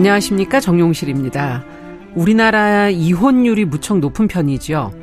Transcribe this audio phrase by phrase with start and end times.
[0.00, 1.62] 안녕하십니까 정용실입니다.
[2.14, 4.94] 우리나라 이혼율이 무척 높은 편이죠.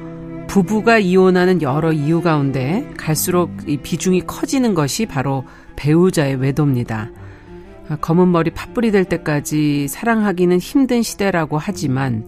[0.48, 5.44] 부부가 이혼하는 여러 이유 가운데 갈수록 이 비중이 커지는 것이 바로
[5.76, 7.12] 배우자의 외도입니다.
[8.02, 12.26] 검은 머리 팥불이 될 때까지 사랑하기는 힘든 시대라고 하지만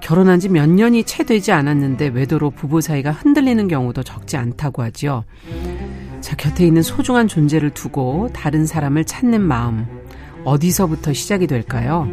[0.00, 5.24] 결혼한 지 몇 년이 채 되지 않았는데 외도로 부부 사이가 흔들리는 경우도 적지 않다고 하지요.
[6.20, 10.05] 자, 곁에 있는 소중한 존재를 두고 다른 사람을 찾는 마음.
[10.46, 12.08] 어디서부터 시작이 될까요?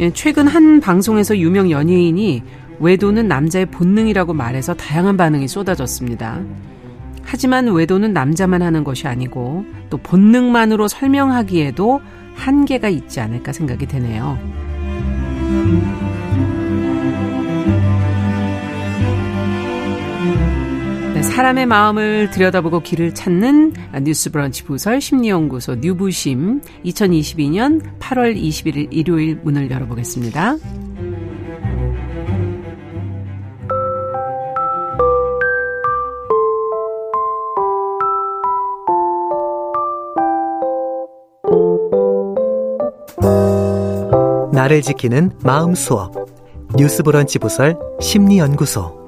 [0.00, 2.42] 예, 최근 한 방송에서 유명 연예인이
[2.80, 6.42] 외도는 남자의 본능이라고 말해서 다양한 반응이 쏟아졌습니다.
[7.22, 12.00] 하지만 외도는 남자만 하는 것이 아니고 또 본능만으로 설명하기에도
[12.34, 14.36] 한계가 있지 않을까 생각이 되네요.
[21.24, 23.72] 사람의 마음을 들여다보고 길을 찾는
[24.02, 30.56] 뉴스 브런치 부설 심리연구소 뉴부심 2022년 8월 21일 일요일 문을 열어보겠습니다.
[44.52, 46.14] 나를 지키는 마음 수업
[46.76, 49.03] 뉴스 브런치 부설 심리연구소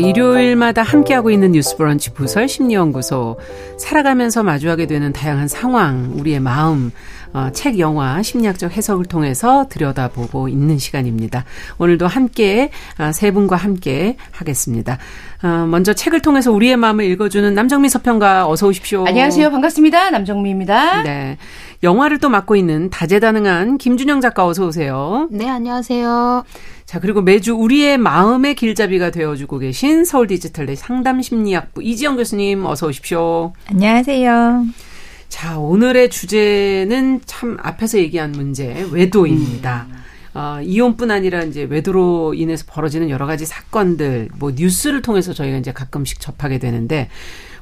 [0.00, 3.38] 일요일마다 함께하고 있는 뉴스 브런치 부설 심리연구소.
[3.78, 6.90] 살아가면서 마주하게 되는 다양한 상황, 우리의 마음,
[7.32, 11.44] 어, 책, 영화, 심리학적 해석을 통해서 들여다보고 있는 시간입니다.
[11.78, 14.98] 오늘도 함께, 어, 세 분과 함께 하겠습니다.
[15.42, 19.04] 어, 먼저 책을 통해서 우리의 마음을 읽어주는 남정미 서평가 어서 오십시오.
[19.06, 19.50] 안녕하세요.
[19.50, 20.10] 반갑습니다.
[20.10, 21.02] 남정미입니다.
[21.04, 21.38] 네.
[21.82, 25.28] 영화를 또 맡고 있는 다재다능한 김준영 작가 어서 오세요.
[25.30, 26.44] 네, 안녕하세요.
[26.90, 32.88] 자, 그리고 매주 우리의 마음의 길잡이가 되어주고 계신 서울 디지털대 상담 심리학부 이지영 교수님 어서
[32.88, 33.52] 오십시오.
[33.66, 34.66] 안녕하세요.
[35.28, 39.86] 자, 오늘의 주제는 참 앞에서 얘기한 문제, 외도입니다.
[39.88, 39.94] 음.
[40.34, 45.72] 어, 이혼뿐 아니라 이제 외도로 인해서 벌어지는 여러 가지 사건들, 뭐 뉴스를 통해서 저희가 이제
[45.72, 47.08] 가끔씩 접하게 되는데,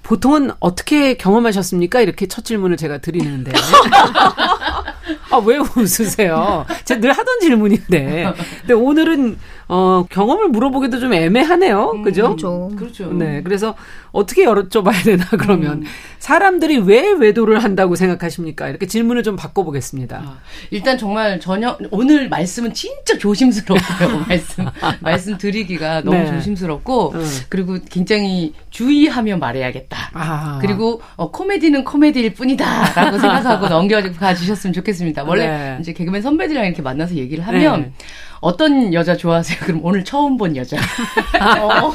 [0.02, 2.00] 보통은 어떻게 경험하셨습니까?
[2.00, 3.52] 이렇게 첫 질문을 제가 드리는데.
[5.30, 6.64] 아, 왜 웃으세요?
[6.84, 8.32] 제가 늘 하던 질문인데.
[8.60, 11.92] 근데 오늘은, 어, 경험을 물어보기도 좀 애매하네요.
[11.96, 12.22] 음, 그죠?
[12.22, 12.70] 그렇죠.
[12.76, 13.12] 그렇죠.
[13.12, 13.42] 네.
[13.42, 13.74] 그래서
[14.12, 15.82] 어떻게 여쭤봐야 되나, 그러면.
[15.82, 15.84] 음.
[16.18, 18.68] 사람들이 왜 외도를 한다고 생각하십니까?
[18.68, 20.16] 이렇게 질문을 좀 바꿔보겠습니다.
[20.16, 20.38] 아,
[20.70, 24.24] 일단 정말 전혀, 오늘 말씀은 진짜 조심스러워요.
[24.28, 24.66] 말씀,
[25.00, 26.26] 말씀 드리기가 너무 네.
[26.32, 27.24] 조심스럽고, 음.
[27.50, 30.10] 그리고 굉장히 주의하며 말해야겠다.
[30.14, 30.58] 아.
[30.60, 32.94] 그리고, 어, 코미디는 코미디일 뿐이다.
[32.94, 35.24] 라고 생각하고 넘겨가 주셨으면 좋겠습니다.
[35.24, 35.76] 원래 네.
[35.80, 37.92] 이제 개그맨 선배들이랑 이렇게 만나서 얘기를 하면, 네.
[38.40, 39.58] 어떤 여자 좋아하세요?
[39.62, 40.76] 그럼 오늘 처음 본 여자.
[41.60, 41.92] 어,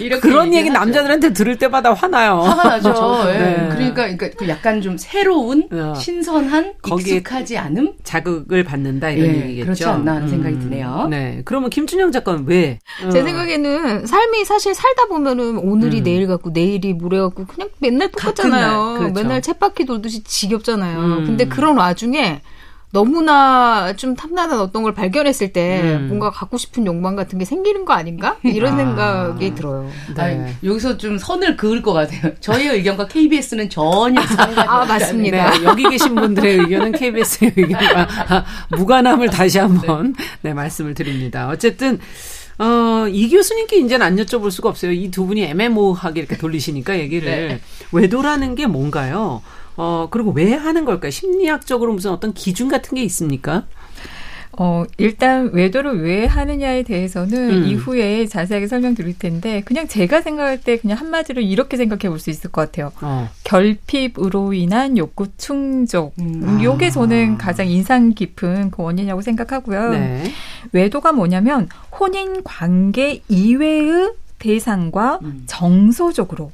[0.00, 2.40] 이렇게 그런 얘기 남자들한테 들을 때마다 화나요.
[2.40, 3.24] 화가 나죠.
[3.24, 3.38] 네.
[3.38, 3.68] 네.
[3.68, 5.94] 그러니까, 그러니까 그 약간 좀 새로운, 어.
[5.94, 7.92] 신선한, 익숙하지 않음?
[8.04, 9.64] 자극을 받는다 이런 네, 얘기겠죠.
[9.64, 10.28] 그렇지 않나 하는 음.
[10.28, 11.08] 생각이 드네요.
[11.10, 11.42] 네.
[11.44, 12.78] 그러면 김준영 작가는 왜?
[13.12, 13.24] 제 어.
[13.24, 16.04] 생각에는 삶이 사실 살다 보면은 오늘이 음.
[16.04, 18.98] 내일 같고 내일이 모레 같고 그냥 맨날 똑같잖아요.
[18.98, 19.14] 그렇죠.
[19.14, 20.98] 맨날 쳇바퀴 돌듯이 지겹잖아요.
[20.98, 21.26] 음.
[21.26, 22.40] 근데 그런 와중에
[22.92, 26.06] 너무나 좀 탐나는 어떤 걸 발견했을 때 음.
[26.08, 28.36] 뭔가 갖고 싶은 욕망 같은 게 생기는 거 아닌가?
[28.42, 28.76] 이런 아.
[28.76, 29.90] 생각이 들어요.
[30.14, 30.22] 네.
[30.22, 32.32] 아니, 여기서 좀 선을 그을 것 같아요.
[32.40, 35.50] 저희 의견과 KBS는 전혀 상관이 아, 맞습니다.
[35.50, 38.44] 네, 여기 계신 분들의 의견은 KBS의 의견과
[38.76, 41.48] 무관함을 다시 한번 네, 말씀을 드립니다.
[41.48, 41.98] 어쨌든
[42.58, 44.92] 어, 이 교수님께 이제는 안 여쭤볼 수가 없어요.
[44.92, 47.48] 이 두 분이 애매모호하게 이렇게 돌리시니까 얘기를.
[47.48, 47.60] 네.
[47.92, 49.42] 외도라는 게 뭔가요?
[49.76, 51.10] 어, 그리고 왜 하는 걸까요?
[51.10, 53.64] 심리학적으로 무슨 어떤 기준 같은 게 있습니까?
[54.58, 57.64] 어, 일단 외도를 왜 하느냐에 대해서는 음.
[57.66, 62.50] 이후에 자세하게 설명드릴 텐데 그냥 제가 생각할 때 그냥 한마디로 이렇게 생각해 볼 수 있을
[62.50, 62.90] 것 같아요.
[63.02, 63.28] 어.
[63.44, 66.14] 결핍으로 인한 욕구 충족.
[66.18, 66.58] 음.
[66.62, 69.90] 요게 저는 가장 인상 깊은 그 원인이라고 생각하고요.
[69.90, 70.32] 네.
[70.72, 71.68] 외도가 뭐냐면
[72.00, 75.42] 혼인 관계 이외의 대상과 음.
[75.46, 76.50] 정서적으로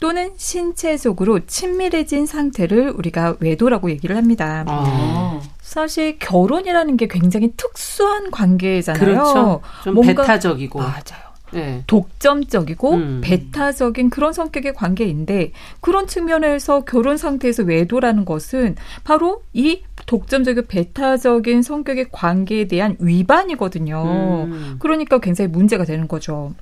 [0.00, 4.64] 또는 신체적으로 친밀해진 상태를 우리가 외도라고 얘기를 합니다.
[4.68, 5.40] 아.
[5.60, 9.04] 사실 결혼이라는 게 굉장히 특수한 관계잖아요.
[9.04, 9.60] 그렇죠.
[9.84, 10.78] 좀 뭔가, 배타적이고.
[10.78, 11.28] 맞아요.
[11.52, 11.82] 네.
[11.86, 13.20] 독점적이고 음.
[13.22, 22.08] 배타적인 그런 성격의 관계인데 그런 측면에서 결혼 상태에서 외도라는 것은 바로 이 독점적이고 배타적인 성격의
[22.12, 24.46] 관계에 대한 위반이거든요.
[24.46, 24.76] 음.
[24.78, 26.52] 그러니까 굉장히 문제가 되는 거죠.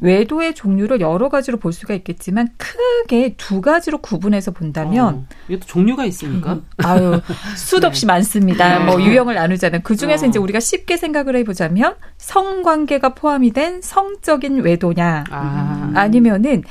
[0.00, 6.04] 외도의 종류를 여러 가지로 볼 수가 있겠지만 크게 두 가지로 구분해서 본다면 어, 이것도 종류가
[6.06, 6.54] 있습니까?
[6.54, 7.20] 음, 아유
[7.56, 8.12] 수없이 네.
[8.12, 8.78] 많습니다.
[8.78, 8.84] 네.
[8.84, 10.28] 뭐 유형을 나누자면 그 중에서 어.
[10.28, 15.90] 이제 우리가 쉽게 생각을 해보자면 성관계가 포함이 된 성적인 외도냐 아.
[15.94, 16.62] 아니면은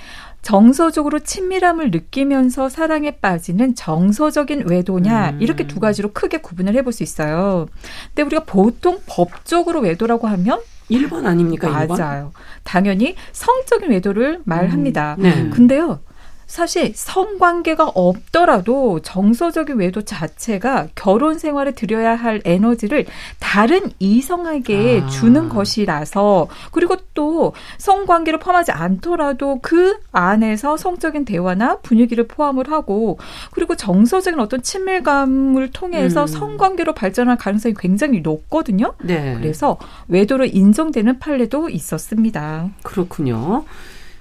[0.41, 5.41] 정서적으로 친밀함을 느끼면서 사랑에 빠지는 정서적인 외도냐 음.
[5.41, 7.67] 이렇게 두 가지로 크게 구분을 해볼 수 있어요.
[8.15, 11.69] 근데 우리가 보통 법적으로 외도라고 하면 1번 아닙니까?
[11.69, 12.31] 맞아요.
[12.33, 12.39] 1번?
[12.63, 15.15] 당연히 성적인 외도를 말합니다.
[15.19, 15.23] 음.
[15.23, 15.49] 네.
[15.49, 15.99] 근데요.
[16.47, 23.05] 사실 성관계가 없더라도 정서적인 외도 자체가 결혼 생활에 들여야 할 에너지를
[23.39, 25.09] 다른 이성에게 아.
[25.09, 33.19] 주는 것이라서 그리고 또 성관계를 포함하지 않더라도 그 안에서 성적인 대화나 분위기를 포함을 하고
[33.51, 36.27] 그리고 정서적인 어떤 친밀감을 통해서 음.
[36.27, 38.93] 성관계로 발전할 가능성이 굉장히 높거든요.
[39.03, 39.35] 네.
[39.37, 39.77] 그래서
[40.07, 42.69] 외도로 인정되는 판례도 있었습니다.
[42.83, 43.65] 그렇군요.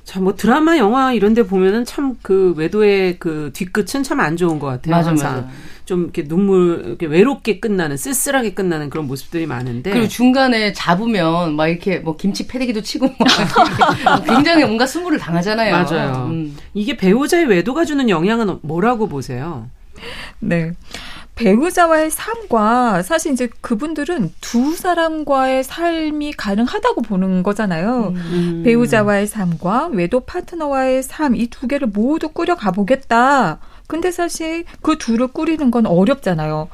[0.06, 4.58] 자, 뭐 드라마, 영화 이런 데 보면은 참 그 외도의 그 뒤끝은 참 안 좋은
[4.60, 4.94] 것 같아요.
[4.94, 5.34] 맞아, 항상.
[5.34, 5.48] 맞아.
[5.84, 9.90] 좀 이렇게 눈물, 이렇게 외롭게 끝나는, 쓸쓸하게 끝나는 그런 모습들이 많은데.
[9.90, 13.08] 그리고 중간에 잡으면 막 이렇게 뭐 김치 패대기도 치고
[14.26, 15.72] 굉장히 뭔가 승부를 당하잖아요.
[15.72, 16.28] 맞아요.
[16.30, 16.56] 음.
[16.74, 19.68] 이게 배우자의 외도가 주는 영향은 뭐라고 보세요?
[20.40, 20.72] 네.
[21.36, 28.12] 배우자와의 삶과 사실 이제 그분들은 두 사람과의 삶이 가능하다고 보는 거잖아요.
[28.16, 28.62] 음.
[28.64, 33.58] 배우자와의 삶과 외도 파트너와의 삶 이 두 개를 모두 꾸려 가 보겠다.
[33.86, 36.68] 근데 사실 그 둘을 꾸리는 건 어렵잖아요.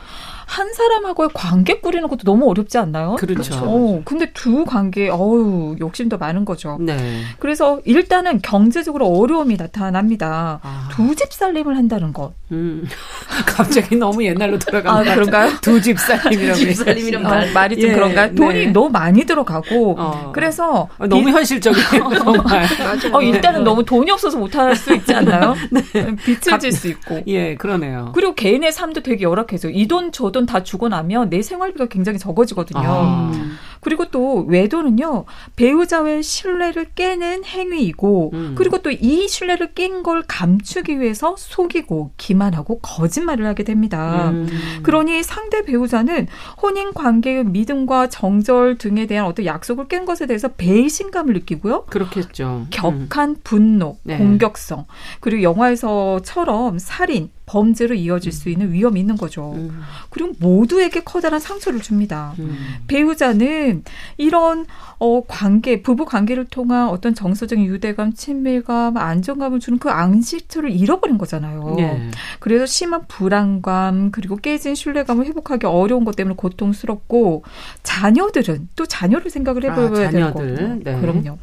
[0.52, 3.16] 한 사람하고의 관계 꾸리는 것도 너무 어렵지 않나요?
[3.19, 3.54] 그렇죠.
[3.64, 6.76] 어, 근데 두 관계, 어우, 욕심도 많은 거죠.
[6.78, 7.22] 네.
[7.38, 10.60] 그래서 일단은 경제적으로 어려움이 나타납니다.
[10.62, 10.88] 아.
[10.93, 12.34] 두집 살림을 한다는 것.
[12.50, 12.87] 음.
[13.46, 15.52] 갑자기 너무 옛날로 돌아간 아, 그런가요?
[15.62, 16.58] 두집 살림이라고.
[16.58, 17.49] 집 살림이란 말.
[17.49, 18.26] 어, 말이 좀 예, 그런가?
[18.26, 18.34] 네.
[18.34, 19.96] 돈이 너무 많이 들어가고.
[19.99, 20.32] 어.
[20.34, 20.88] 그래서.
[20.99, 21.32] 어, 너무 빚...
[21.34, 22.66] 현실적이에요, 정말.
[23.12, 23.64] 어, 일단은 네.
[23.64, 25.54] 너무 돈이 없어서 못할 수 있지 않나요?
[25.70, 25.81] 네.
[26.16, 27.20] 빚을 질 수 있고.
[27.26, 28.12] 예, 그러네요.
[28.14, 32.80] 그리고 개인의 삶도 되게 열악해서 이 돈 저돈 다 주고 나면 내 생활비가 굉장히 적어지거든요.
[32.84, 33.32] 아.
[33.80, 35.24] 그리고 또 외도는요
[35.56, 38.54] 배우자의 신뢰를 깨는 행위이고 음.
[38.56, 44.30] 그리고 또 이 신뢰를 깬 걸 감추기 위해서 속이고 기만하고 거짓말을 하게 됩니다.
[44.30, 44.48] 음.
[44.82, 46.26] 그러니 상대 배우자는
[46.60, 51.84] 혼인 관계의 믿음과 정절 등에 대한 어떤 약속을 깬 것에 대해서 배신감을 느끼고요.
[51.84, 52.66] 그렇겠죠.
[52.70, 53.36] 격한 음.
[53.44, 54.18] 분노, 네.
[54.18, 54.86] 공격성
[55.20, 59.52] 그리고 영화에서처럼 살인 범죄로 이어질 수 있는 위험이 있는 거죠.
[59.52, 59.82] 음.
[60.08, 62.32] 그리고 모두에게 커다란 상처를 줍니다.
[62.38, 62.56] 음.
[62.87, 63.84] 배우자는
[64.16, 64.64] 이런
[64.99, 71.75] 어 관계, 부부 관계를 통한 어떤 정서적인 유대감, 친밀감, 안정감을 주는 그 안식처를 잃어버린 거잖아요.
[71.76, 72.10] 네.
[72.40, 77.43] 그래서 심한 불안감 그리고 깨진 신뢰감을 회복하기 어려운 것 때문에 고통스럽고
[77.82, 80.43] 자녀들은 또 자녀를 생각을 해봐야 아, 될 거고.
[80.43, 81.00] 네.
[81.00, 81.37] 그럼요.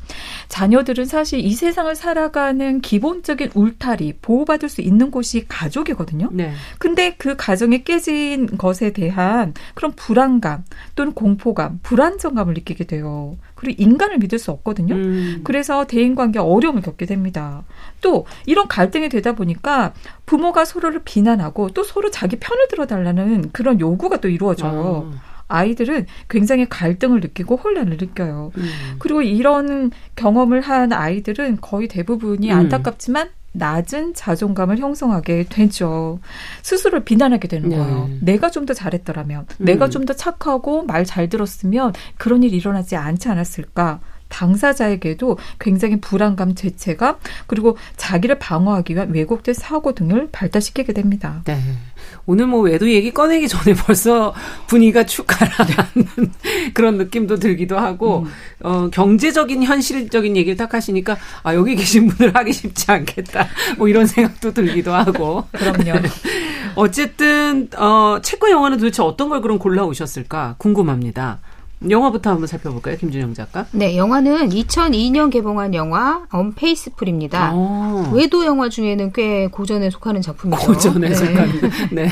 [0.48, 6.30] 자녀들은 사실 이 세상을 살아가는 기본적인 울타리 보호받을 수 있는 곳이 가족이 거든요.
[6.32, 6.54] 네.
[6.80, 10.64] 근데 그 가정이 깨진 것에 대한 그런 불안감
[10.96, 13.38] 또는 공포감, 불안정감을 느끼게 돼요.
[13.56, 14.96] 그리고 인간을 믿을 수 없거든요.
[14.96, 15.42] 음.
[15.44, 17.64] 그래서 대인 관계 어려움을 겪게 됩니다.
[18.02, 19.94] 또 이런 갈등이 되다 보니까
[20.26, 25.12] 부모가 서로를 비난하고 또 서로 자기 편을 들어달라는 그런 요구가 또 이루어져요.
[25.14, 25.30] 아.
[25.50, 28.52] 아이들은 굉장히 갈등을 느끼고 혼란을 느껴요.
[28.56, 28.70] 음.
[29.00, 32.56] 그리고 이런 경험을 한 아이들은 거의 대부분이 음.
[32.56, 36.20] 안타깝지만 낮은 자존감을 형성하게 되죠.
[36.62, 37.78] 스스로를 비난하게 되는 네.
[37.78, 38.10] 거예요.
[38.22, 39.66] 내가 좀 더 잘했더라면, 음.
[39.66, 44.00] 내가 좀 더 착하고 말 잘 들었으면 그런 일이 일어나지 않지 않았을까.
[44.30, 47.18] 당사자에게도 굉장히 불안감, 죄책감,
[47.48, 51.42] 그리고 자기를 방어하기 위한 왜곡된 사고 등을 발달시키게 됩니다.
[51.46, 51.60] 네.
[52.26, 54.34] 오늘 뭐 외도 얘기 꺼내기 전에 벌써
[54.68, 56.34] 분위기가 축 가라앉는
[56.74, 58.32] 그런 느낌도 들기도 하고, 음.
[58.62, 63.48] 어, 경제적인, 현실적인 얘기를 딱 하시니까, 아, 여기 계신 분을 하기 쉽지 않겠다.
[63.78, 65.46] 뭐 이런 생각도 들기도 하고.
[65.52, 66.00] 그럼요.
[66.76, 71.40] 어쨌든, 어, 책과 영화는 도대체 어떤 걸 그럼 골라 오셨을까 궁금합니다.
[71.88, 73.66] 영화부터 한번 살펴볼까요, 김준영 작가?
[73.72, 77.52] 네, 영화는 2002년 개봉한 영화 언페이스풀입니다.
[77.54, 78.12] 아.
[78.14, 80.62] 외도 영화 중에는 꽤 고전에 속하는 작품이죠.
[80.66, 81.16] 고전에 네.
[81.16, 81.72] 속하는.
[81.92, 82.10] 네.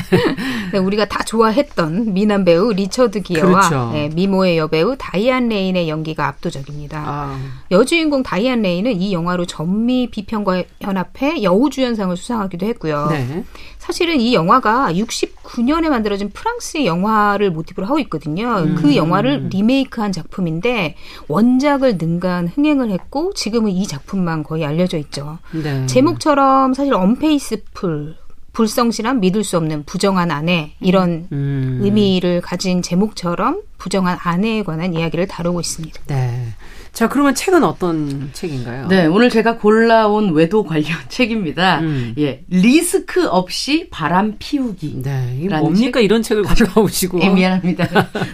[0.72, 0.78] 네.
[0.78, 3.90] 우리가 다 좋아했던 미남 배우 리처드 기어와 그렇죠.
[3.92, 7.04] 네, 미모의 여배우 다이안 레인의 연기가 압도적입니다.
[7.06, 7.38] 아.
[7.70, 13.08] 여주인공 다이안 레인은 이 영화로 전미 비평가 연합회 여우주연상을 수상하기도 했고요.
[13.10, 13.44] 네.
[13.88, 18.58] 사실은 이 영화가 69년에 만들어진 프랑스의 영화를 모티브로 하고 있거든요.
[18.58, 18.74] 음.
[18.74, 20.94] 그 영화를 리메이크한 작품인데
[21.26, 25.38] 원작을 능가한 흥행을 했고 지금은 이 작품만 거의 알려져 있죠.
[25.52, 25.86] 네.
[25.86, 28.16] 제목처럼 사실 언페이스풀
[28.52, 31.78] 불성실한 믿을 수 없는 부정한 아내 이런 음.
[31.80, 36.02] 의미를 가진 제목처럼 부정한 아내에 관한 이야기를 다루고 있습니다.
[36.08, 36.37] 네.
[36.98, 38.88] 자, 그러면 책은 어떤 책인가요?
[38.88, 41.78] 네, 오늘 제가 골라온 외도 관련 책입니다.
[41.78, 42.12] 음.
[42.18, 45.02] 예, 리스크 없이 바람 피우기.
[45.04, 46.04] 네, 이게 뭡니까 책?
[46.06, 46.42] 이런 책을
[46.74, 47.20] 골라오시고.
[47.22, 47.86] 예, 미안합니다.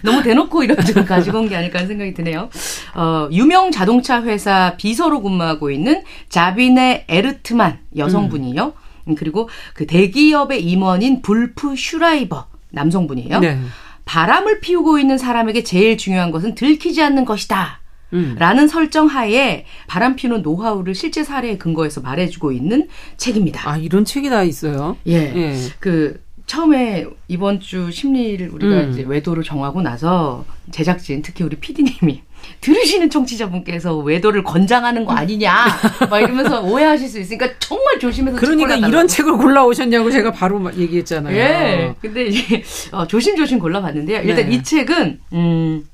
[0.02, 2.48] 너무 대놓고 이런 책을 가지고 온 게 아닐까 하는 생각이 드네요.
[2.94, 8.72] 어, 유명 자동차 회사 비서로 근무하고 있는 자비네 에르트만 여성분이요.
[9.08, 9.14] 음.
[9.14, 13.40] 그리고 그 대기업의 임원인 불프 슈라이버 남성분이에요.
[13.40, 13.58] 네.
[14.06, 17.80] 바람을 피우고 있는 사람에게 제일 중요한 것은 들키지 않는 것이다.
[18.14, 18.36] 음.
[18.38, 23.70] 라는 설정 하에 바람 피우는 노하우를 실제 사례에 근거해서 말해주고 있는 책입니다.
[23.70, 24.96] 아, 이런 책이 다 있어요?
[25.06, 25.32] 예.
[25.34, 25.54] 예.
[25.80, 28.90] 그, 처음에 이번 주 심리를 우리가 음.
[28.90, 32.22] 이제 외도를 정하고 나서 제작진, 특히 우리 PD님이
[32.60, 35.66] 들으시는 청취자분께서 외도를 권장하는 거 아니냐
[36.10, 41.34] 막 이러면서 오해하실 수 있으니까 정말 조심해서 그러니까 이런 책을 골라 오셨냐고 제가 바로 얘기했잖아요.
[41.34, 41.94] 예.
[42.02, 44.20] 근데 이제 어, 조심조심 골라봤는데요.
[44.22, 44.56] 일단 네.
[44.56, 45.84] 이 책은 음.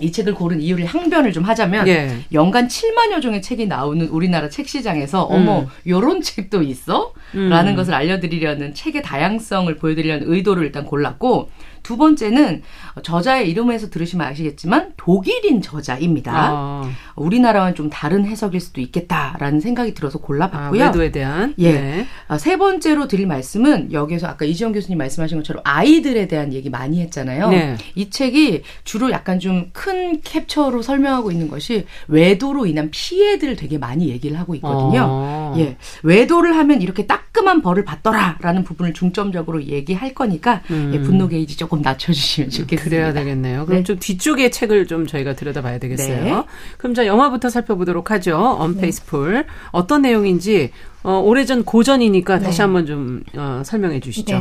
[0.00, 2.18] 이 책을 고른 이유를 항변을 좀 하자면 예.
[2.32, 5.34] 연간 7만여 종의 책이 나오는 우리나라 책 시장에서 음.
[5.34, 7.12] 어머 요런 책도 있어?
[7.34, 7.48] 음.
[7.48, 11.50] 라는 것을 알려드리려는 책의 다양성을 보여드리려는 의도를 일단 골랐고
[11.84, 12.62] 두 번째는
[13.04, 16.32] 저자의 이름에서 들으시면 아시겠지만 독일인 저자입니다.
[16.34, 16.90] 아.
[17.14, 20.82] 우리나라와는 좀 다른 해석일 수도 있겠다라는 생각이 들어서 골라봤고요.
[20.82, 21.54] 아, 외도에 대한.
[21.58, 21.72] 예.
[21.72, 22.06] 네.
[22.26, 27.00] 아, 세 번째로 드릴 말씀은 여기서 아까 이지영 교수님 말씀하신 것처럼 아이들에 대한 얘기 많이
[27.00, 27.50] 했잖아요.
[27.50, 27.76] 네.
[27.94, 34.08] 이 책이 주로 약간 좀 큰 캡처로 설명하고 있는 것이 외도로 인한 피해들을 되게 많이
[34.08, 35.06] 얘기를 하고 있거든요.
[35.06, 35.54] 어.
[35.58, 35.76] 예.
[36.02, 40.92] 외도를 하면 이렇게 따끔한 벌을 받더라라는 부분을 중점적으로 얘기할 거니까 음.
[40.94, 42.84] 예, 분노 게이지 조금 낮춰주시면 좋겠습니다.
[42.84, 43.66] 그래야 되겠네요.
[43.66, 43.84] 그럼 네.
[43.84, 46.24] 좀 뒤쪽의 책을 좀 저희가 들여다봐야 되겠어요.
[46.24, 46.44] 네.
[46.78, 48.36] 그럼 자 영화부터 살펴보도록 하죠.
[48.58, 49.46] 언페이스풀 네.
[49.70, 50.70] 어떤 내용인지
[51.02, 52.62] 어, 오래전 고전이니까 다시 네.
[52.62, 54.40] 한번 좀 어, 설명해 주시죠.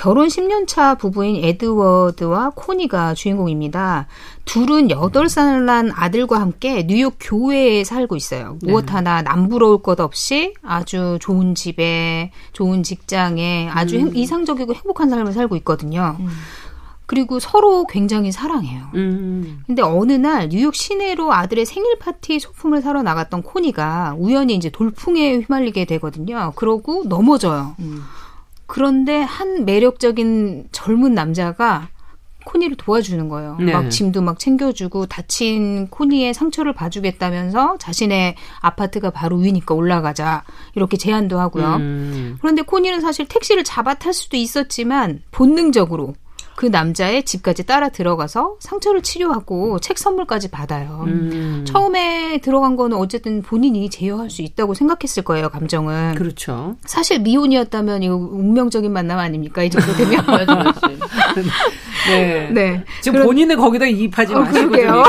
[0.00, 0.02] 네.
[0.02, 4.06] 결혼 10년 차 부부인 에드워드와 코니가 주인공입니다.
[4.46, 8.56] 둘은 8살 난 아들과 함께 뉴욕 교회에 살고 있어요.
[8.62, 8.92] 무엇 네.
[8.92, 14.16] 하나 남부러울 것 없이 아주 좋은 집에, 좋은 직장에 아주 음.
[14.16, 16.16] 이상적이고 행복한 삶을 살고 있거든요.
[16.18, 16.28] 음.
[17.04, 18.84] 그리고 서로 굉장히 사랑해요.
[18.94, 19.62] 음.
[19.66, 25.40] 근데 어느 날 뉴욕 시내로 아들의 생일 파티 소품을 사러 나갔던 코니가 우연히 이제 돌풍에
[25.40, 26.52] 휘말리게 되거든요.
[26.54, 27.74] 그러고 넘어져요.
[27.80, 28.02] 음.
[28.70, 31.88] 그런데 한 매력적인 젊은 남자가
[32.44, 33.56] 코니를 도와주는 거예요.
[33.58, 33.72] 네.
[33.72, 40.44] 막 짐도 막 챙겨주고 다친 코니의 상처를 봐주겠다면서 자신의 아파트가 바로 위니까 올라가자
[40.76, 41.76] 이렇게 제안도 하고요.
[41.78, 42.36] 음.
[42.40, 46.14] 그런데 코니는 사실 택시를 잡아 탈 수도 있었지만 본능적으로
[46.60, 51.04] 그 남자의 집까지 따라 들어가서 상처를 치료하고 책 선물까지 받아요.
[51.06, 51.64] 음.
[51.66, 56.16] 처음에 들어간 거는 어쨌든 본인이 제어할 수 있다고 생각했을 거예요, 감정은.
[56.16, 56.76] 그렇죠.
[56.84, 59.62] 사실 미혼이었다면 이거 운명적인 만남 아닙니까?
[59.62, 60.22] 이 정도 되면.
[62.10, 62.50] 네.
[62.52, 62.84] 네.
[63.00, 65.04] 지금 그런, 본인은 거기다 이입하지 어, 마시고 그러게요.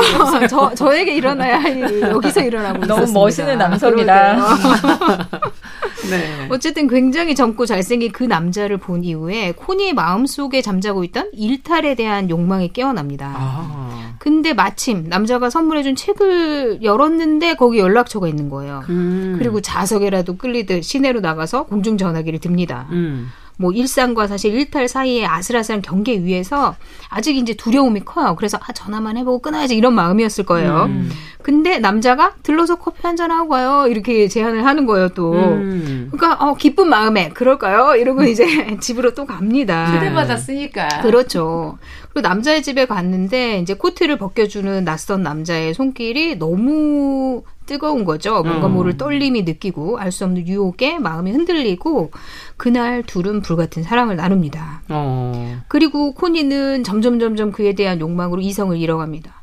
[0.48, 1.62] 저 저에게 일어나야
[2.00, 3.20] 여기서 일어나고 너무 있었습니다.
[3.20, 4.58] 멋있는 남성이다.
[6.10, 6.48] 네.
[6.50, 12.72] 어쨌든 굉장히 젊고 잘생긴 그 남자를 본 이후에 코니의 마음속에 잠자고 있던 일탈에 대한 욕망이
[12.72, 13.32] 깨어납니다.
[13.36, 14.14] 아.
[14.18, 18.84] 근데 마침 남자가 선물해준 책을 열었는데 거기 연락처가 있는 거예요.
[18.88, 19.36] 음.
[19.38, 22.86] 그리고 자석에라도 끌리듯 시내로 나가서 공중전화기를 듭니다.
[22.92, 23.30] 음.
[23.58, 26.74] 뭐 일상과 사실 일탈 사이의 아슬아슬한 경계 위에서
[27.08, 28.34] 아직 이제 두려움이 커요.
[28.36, 30.84] 그래서 아 전화만 해보고 끊어야지 이런 마음이었을 거예요.
[30.88, 31.10] 음.
[31.42, 35.32] 근데 남자가 들러서 커피 한 잔 하고 가요 이렇게 제안을 하는 거예요 또.
[35.32, 36.08] 음.
[36.12, 37.94] 그러니까 어 기쁜 마음에 그럴까요?
[37.96, 38.44] 이러고 이제
[38.80, 39.92] 집으로 또 갑니다.
[39.92, 41.02] 초대받았으니까.
[41.02, 41.78] 그렇죠.
[42.12, 48.42] 그리고 남자의 집에 갔는데 이제 코트를 벗겨주는 낯선 남자의 손길이 너무 뜨거운 거죠.
[48.42, 48.74] 뭔가 음.
[48.74, 52.10] 모를 떨림이 느끼고 알 수 없는 유혹에 마음이 흔들리고
[52.56, 54.82] 그날 둘은 불같은 사랑을 나눕니다.
[54.90, 55.56] 어.
[55.68, 59.42] 그리고 코니는 점점 점점 그에 대한 욕망으로 이성을 잃어갑니다.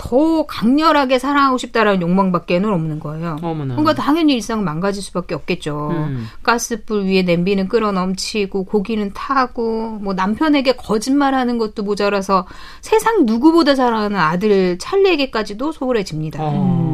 [0.00, 3.36] 더 강렬하게 사랑하고 싶다라는 욕망밖에는 없는 거예요.
[3.42, 3.74] 어머나.
[3.74, 5.88] 그러니까 당연히 일상은 망가질 수밖에 없겠죠.
[5.90, 6.28] 음.
[6.44, 12.46] 가스불 위에 냄비는 끓어 넘치고 고기는 타고 뭐 남편에게 거짓말하는 것도 모자라서
[12.80, 16.38] 세상 누구보다 사랑하는 아들 찰리에게까지도 소홀해집니다.
[16.42, 16.87] 어.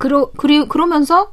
[0.00, 0.02] 음.
[0.02, 1.32] 그러 그리 그러면서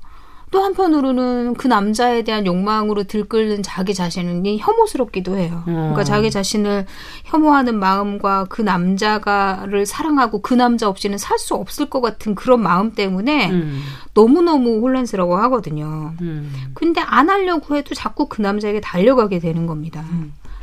[0.50, 5.64] 또 한편으로는 그 남자에 대한 욕망으로 들끓는 자기 자신이 혐오스럽기도 해요.
[5.68, 5.74] 음.
[5.74, 6.86] 그러니까 자기 자신을
[7.26, 12.94] 혐오하는 마음과 그 남자가를 사랑하고 그 남자 없이는 살 수 없을 것 같은 그런 마음
[12.94, 13.84] 때문에 음.
[14.14, 16.14] 너무너무 혼란스러워 하거든요.
[16.22, 16.52] 음.
[16.74, 20.04] 근데 안 하려고 해도 자꾸 그 남자에게 달려가게 되는 겁니다.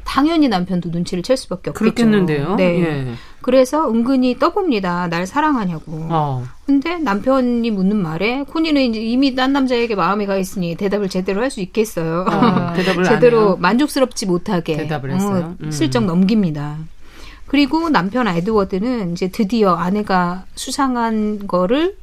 [0.04, 0.06] 음.
[0.06, 1.78] 당연히 남편도 눈치를 챌 수밖에 없겠죠.
[1.78, 2.54] 그렇겠는데요.
[2.56, 2.80] 네.
[2.82, 3.14] 예.
[3.40, 5.08] 그래서 은근히 떠봅니다.
[5.08, 6.06] 날 사랑하냐고.
[6.10, 6.44] 어.
[6.66, 11.50] 근데 남편이 묻는 말에 코니는 이제 이미 딴 남자에게 마음이 가 있으니 대답을 제대로 할
[11.50, 12.24] 수 있겠어요.
[12.28, 15.56] 어, 대답을 제대로 만족스럽지 못하게 대답을 했어요.
[15.62, 16.78] 어, 슬쩍 넘깁니다.
[17.46, 21.96] 그리고 남편 에드워드는 이제 드디어 아내가 수상한 거를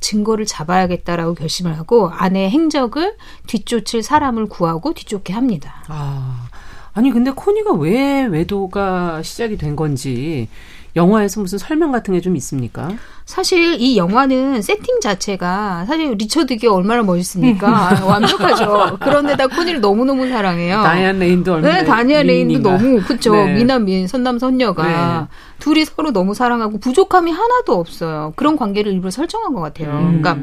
[0.00, 3.14] 증거를 잡아야겠다라고 결심을 하고 아내의 행적을
[3.46, 5.84] 뒤쫓을 사람을 구하고 뒤쫓게 합니다.
[5.88, 6.48] 아.
[6.94, 10.48] 아니 근데 코니가 왜 외도가 시작이 된 건지
[10.94, 12.90] 영화에서 무슨 설명 같은 게 좀 있습니까?
[13.24, 18.04] 사실 이 영화는 세팅 자체가 사실 리처드 기어 얼마나 멋있습니까?
[18.04, 18.98] 완벽하죠.
[19.00, 20.82] 그런데다 코니를 너무너무 사랑해요.
[20.82, 23.32] 다이안 레인도 얼마나 네, 다이안 레인도 너무 그쵸.
[23.32, 23.54] 네.
[23.54, 25.26] 미남민 선남 선녀가 네.
[25.60, 28.34] 둘이 서로 너무 사랑하고 부족함이 하나도 없어요.
[28.36, 29.90] 그런 관계를 일부러 설정한 것 같아요.
[29.96, 30.20] 음.
[30.20, 30.34] 그러니까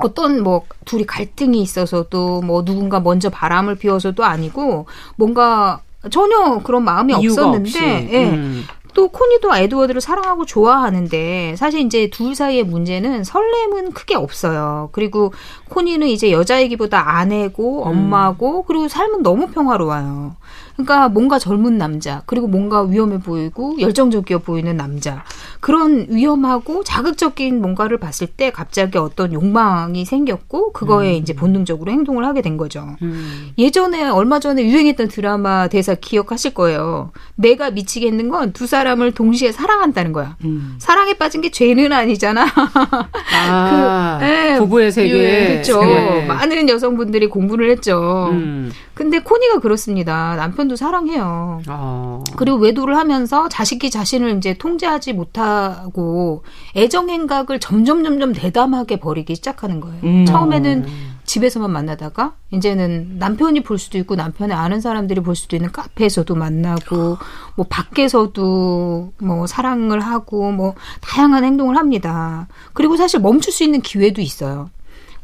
[0.00, 4.86] 어떤 뭐 둘이 갈등이 있어서도 뭐 누군가 먼저 바람을 피워서도 아니고
[5.16, 8.30] 뭔가 전혀 그런 마음이 없었는데 예.
[8.30, 8.64] 음.
[8.94, 14.88] 또 코니도 에드워드를 사랑하고 좋아하는데 사실 이제 둘 사이의 문제는 설렘은 크게 없어요.
[14.90, 15.32] 그리고
[15.68, 20.34] 코니는 이제 여자 얘기보다 아내고 엄마고 그리고 삶은 너무 평화로워요.
[20.78, 25.24] 그러니까 뭔가 젊은 남자, 그리고 뭔가 위험해 보이고 열정적이어 보이는 남자.
[25.58, 31.20] 그런 위험하고 자극적인 뭔가를 봤을 때 갑자기 어떤 욕망이 생겼고 그거에 음.
[31.20, 32.86] 이제 본능적으로 행동을 하게 된 거죠.
[33.02, 33.50] 음.
[33.58, 37.10] 예전에 얼마 전에 유행했던 드라마 대사 기억하실 거예요.
[37.34, 40.36] 내가 미치겠는 건 두 사람을 동시에 사랑한다는 거야.
[40.44, 40.76] 음.
[40.78, 42.46] 사랑에 빠진 게 죄는 아니잖아.
[43.34, 45.48] 아, 그, 네, 부부의 세계.
[45.48, 45.80] 그렇죠.
[45.82, 46.24] 네.
[46.26, 48.28] 많은 여성분들이 공부를 했죠.
[48.30, 48.70] 음.
[48.94, 50.34] 근데 코니가 그렇습니다.
[50.36, 51.62] 남편 도 사랑해요.
[51.68, 52.24] 어.
[52.36, 56.44] 그리고 외도를 하면서 자식이 자신을 이제 통제하지 못하고
[56.76, 60.00] 애정 행각을 점점 점점 대담하게 버리기 시작하는 거예요.
[60.04, 60.26] 음.
[60.26, 60.86] 처음에는
[61.28, 67.18] 집에서만 만나다가 이제는 남편이 볼 수도 있고 남편의 아는 사람들이 볼 수도 있는 카페에서도 만나고
[67.54, 72.48] 뭐 밖에서도 뭐 사랑을 하고 뭐 다양한 행동을 합니다.
[72.72, 74.70] 그리고 사실 멈출 수 있는 기회도 있어요.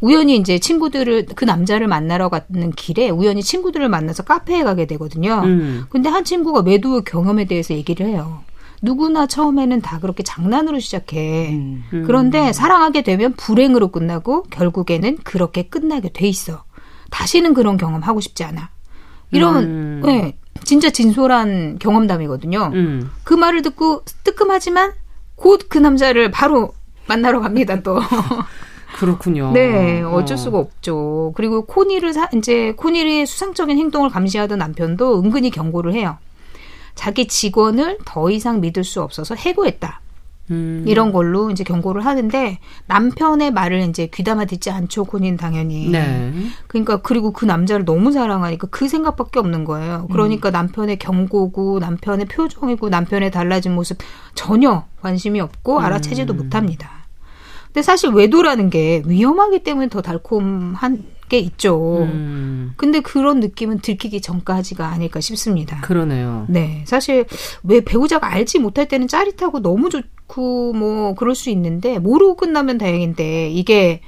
[0.05, 5.41] 우연히 이제 친구들을 그 남자를 만나러 가는 길에 우연히 친구들을 만나서 카페에 가게 되거든요.
[5.45, 5.87] 음.
[5.89, 8.43] 근데 한 친구가 매도 경험에 대해서 얘기를 해요.
[8.83, 11.53] 누구나 처음에는 다 그렇게 장난으로 시작해.
[11.55, 12.05] 음.
[12.07, 16.65] 그런데 사랑하게 되면 불행으로 끝나고 결국에는 그렇게 끝나게 돼 있어.
[17.11, 18.69] 다시는 그런 경험 하고 싶지 않아.
[19.31, 20.03] 이런 음.
[20.05, 22.73] 네, 진짜 진솔한 경험담이거든요.
[22.75, 23.11] 음.
[23.25, 24.93] 그 말을 듣고 뜨끔하지만
[25.35, 26.75] 곧 그 남자를 바로
[27.09, 27.99] 만나러 갑니다 또.
[28.95, 29.53] 그렇군요.
[29.53, 30.39] 네, 어쩔 어.
[30.39, 31.33] 수가 없죠.
[31.37, 36.17] 그리고 코니를 사, 이제 코니의 수상적인 행동을 감시하던 남편도 은근히 경고를 해요.
[36.95, 40.01] 자기 직원을 더 이상 믿을 수 없어서 해고했다.
[40.51, 40.85] 음.
[40.87, 45.89] 이런 걸로 이제 경고를 하는데 남편의 말을 이제 귀담아 듣지 않죠 코니는 당연히.
[45.89, 46.33] 네.
[46.67, 50.07] 그러니까 그리고 그 남자를 너무 사랑하니까 그 생각밖에 없는 거예요.
[50.13, 50.53] 그러니까 음.
[50.53, 53.99] 남편의 경고고 남편의 표정이고 남편의 달라진 모습
[54.35, 56.37] 전혀 관심이 없고 알아채지도 음.
[56.37, 56.94] 못합니다.
[57.75, 62.05] 근데 사실 외도라는 게 위험하기 때문에 더 달콤한 게 있죠.
[62.05, 62.73] 음.
[62.77, 65.81] 근데 그런 느낌은 들키기 전까지가 아닐까 싶습니다.
[65.81, 66.47] 그러네요.
[66.49, 66.85] 네.
[66.87, 67.27] 사실
[67.65, 73.51] 왜 배우자가 알지 못할 때는 짜릿하고 너무 좋고 뭐 그럴 수 있는데 모르고 끝나면 다행인데
[73.51, 74.01] 이게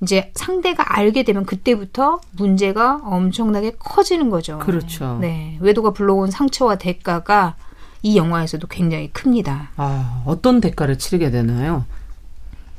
[0.00, 4.60] 이제 상대가 알게 되면 그때부터 문제가 엄청나게 커지는 거죠.
[4.60, 5.18] 그렇죠.
[5.20, 5.58] 네.
[5.60, 7.56] 외도가 불러온 상처와 대가가
[8.00, 9.72] 이 영화에서도 굉장히 큽니다.
[9.76, 11.84] 아, 어떤 대가를 치르게 되나요?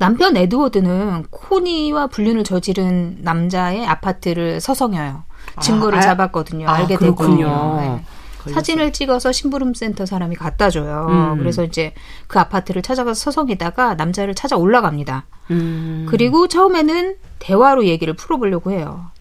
[0.02, 5.24] 남편 에드워드는 코니와 불륜을 저지른 남자의 아파트를 서성여요.
[5.62, 6.68] 증거를 아, 잡았거든요.
[6.68, 7.78] 아, 알게 되군요.
[7.80, 8.52] 네.
[8.52, 11.06] 사진을 찍어서 심부름 센터 사람이 갖다 줘요.
[11.08, 11.38] 음.
[11.38, 11.94] 그래서 이제
[12.26, 15.26] 그 아파트를 찾아가서 서성이다가 남자를 찾아 올라갑니다.
[15.52, 16.08] 음.
[16.10, 19.12] 그리고 처음에는 대화로 얘기를 풀어보려고 해요.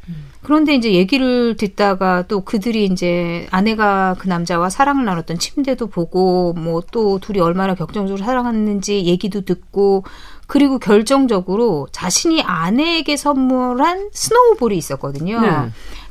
[0.42, 6.80] 그런데 이제 얘기를 듣다가 또 그들이 이제 아내가 그 남자와 사랑을 나눴던 침대도 보고 뭐
[6.90, 10.04] 또 둘이 얼마나 격정적으로 사랑했는지 얘기도 듣고
[10.50, 15.40] 그리고 결정적으로 자신이 아내에게 선물한 스노우볼이 있었거든요.
[15.40, 15.48] 네.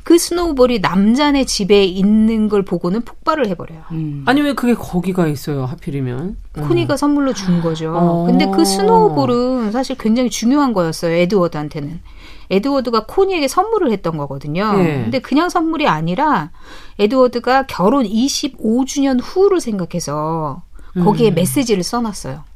[0.02, 3.82] 그 스노우볼이 남자네 집에 있는 걸 보고는 폭발을 해버려요.
[3.90, 4.22] 음.
[4.24, 6.38] 아니 왜 그게 거기가 있어요 하필이면?
[6.54, 6.96] 코니가 음.
[6.96, 7.94] 선물로 준 거죠.
[7.94, 8.24] 어.
[8.24, 12.00] 근데 그 스노우볼은 사실 굉장히 중요한 거였어요 에드워드한테는.
[12.48, 14.72] 에드워드가 코니에게 선물을 했던 거거든요.
[14.72, 15.02] 네.
[15.02, 16.50] 근데 그냥 선물이 아니라
[16.98, 20.62] 에드워드가 결혼 25주년 후를 생각해서
[20.94, 21.34] 거기에 음.
[21.34, 22.49] 메시지를 써놨어요.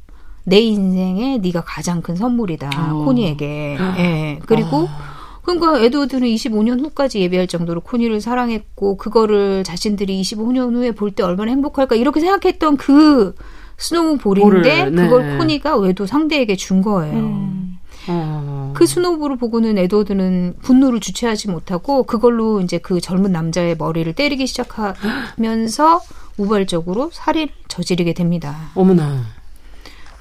[0.45, 2.69] 내 인생에 네가 가장 큰 선물이다.
[2.93, 3.03] 어.
[3.05, 3.77] 코니에게.
[3.97, 4.01] 예.
[4.01, 4.39] 네.
[4.45, 5.15] 그리고 아.
[5.43, 11.51] 그러니까 에드워드는 25년 후까지 예비할 정도로 코니를 사랑했고 그거를 자신들이 25년 후에 볼 때 얼마나
[11.51, 13.35] 행복할까 이렇게 생각했던 그
[13.77, 15.03] 스노우볼인데 네.
[15.03, 17.15] 그걸 코니가 외도 상대에게 준 거예요.
[17.17, 17.77] 음.
[18.07, 18.73] 어.
[18.75, 26.01] 그 스노우볼을 보고는 에드워드는 분노를 주체하지 못하고 그걸로 이제 그 젊은 남자의 머리를 때리기 시작하면서
[26.37, 28.55] 우발적으로 살인 저지르게 됩니다.
[28.75, 29.23] 어머나.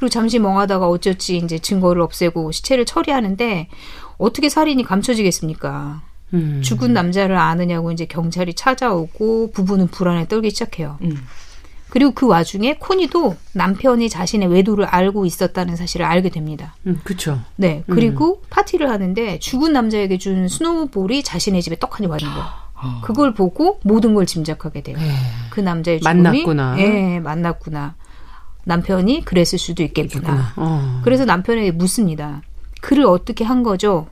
[0.04, 3.68] 그리고 잠시 멍하다가 어쩌지 이제 증거를 없애고 시체를 처리하는데
[4.18, 6.02] 어떻게 살인이 감춰지겠습니까?
[6.34, 6.60] 음.
[6.62, 10.98] 죽은 남자를 아느냐고 이제 경찰이 찾아오고 부부는 불안에 떨기 시작해요.
[11.00, 11.24] 음.
[11.88, 16.74] 그리고 그 와중에 코니도 남편이 자신의 외도를 알고 있었다는 사실을 알게 됩니다.
[16.86, 17.40] 음, 그렇죠.
[17.56, 17.82] 네.
[17.88, 18.46] 그리고 음.
[18.50, 22.46] 파티를 하는데 죽은 남자에게 준 스노우볼이 자신의 집에 떡하니 와 있는 거예요.
[22.74, 23.00] 어.
[23.02, 24.98] 그걸 보고 모든 걸 짐작하게 돼요.
[25.00, 25.06] 에이.
[25.06, 25.14] 네.
[25.48, 26.78] 그 남자의 죽음이 만났구나.
[26.78, 27.94] 예, 만났구나.
[28.64, 30.52] 남편이 그랬을 수도 있겠구나.
[30.56, 31.00] 어.
[31.04, 32.42] 그래서 남편에게 묻습니다.
[32.80, 34.08] 그를 어떻게 한 거죠?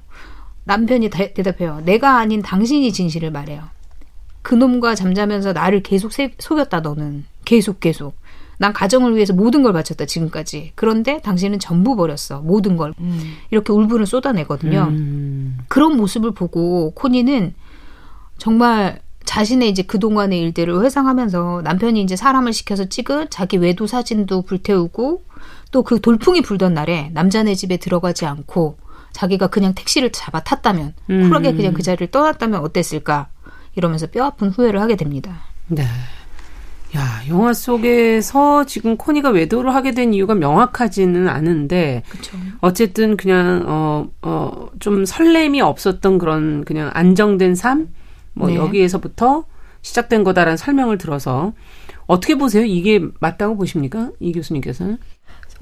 [0.65, 1.83] 남편이 대, 대답해요.
[1.85, 3.65] 내가 아닌 당신이 진실을 말해요.
[4.43, 7.25] 그놈과 잠자면서 나를 계속 세, 속였다 너는.
[7.45, 8.17] 계속 계속.
[8.59, 10.73] 난 가정을 위해서 모든 걸 바쳤다 지금까지.
[10.75, 12.95] 그런데 당신은 전부 버렸어 모든 걸.
[13.01, 13.35] 음.
[13.51, 14.89] 이렇게 울분을 쏟아내거든요.
[14.91, 15.59] 음.
[15.69, 17.55] 그런 모습을 보고 코니는
[18.39, 25.25] 정말 자신의 이제 그동안의 일들을 회상하면서 남편이 이제 사람을 시켜서 찍은 자기 외도 사진도 불태우고
[25.73, 28.77] 또 그 돌풍이 불던 날에 남자네 집에 들어가지 않고
[29.13, 31.29] 자기가 그냥 택시를 잡아 탔다면 음.
[31.29, 33.29] 쿨하게 그냥 그 자리를 떠났다면 어땠을까
[33.75, 35.45] 이러면서 뼈 아픈 후회를 하게 됩니다.
[35.69, 35.85] 네.
[36.95, 42.37] 야, 영화 속에서 지금 코니가 외도를 하게 된 이유가 명확하지는 않은데 그쵸.
[42.61, 47.89] 어쨌든 그냥 어 어 좀 설렘이 없었던 그런 그냥 안정된 삶
[48.35, 48.57] 뭐 네.
[48.57, 49.45] 여기에서부터
[49.83, 51.53] 시작된 거다라는 설명을 들어서
[52.07, 52.65] 어떻게 보세요?
[52.65, 54.11] 이게 맞다고 보십니까?
[54.21, 54.99] 이 교수님께서는?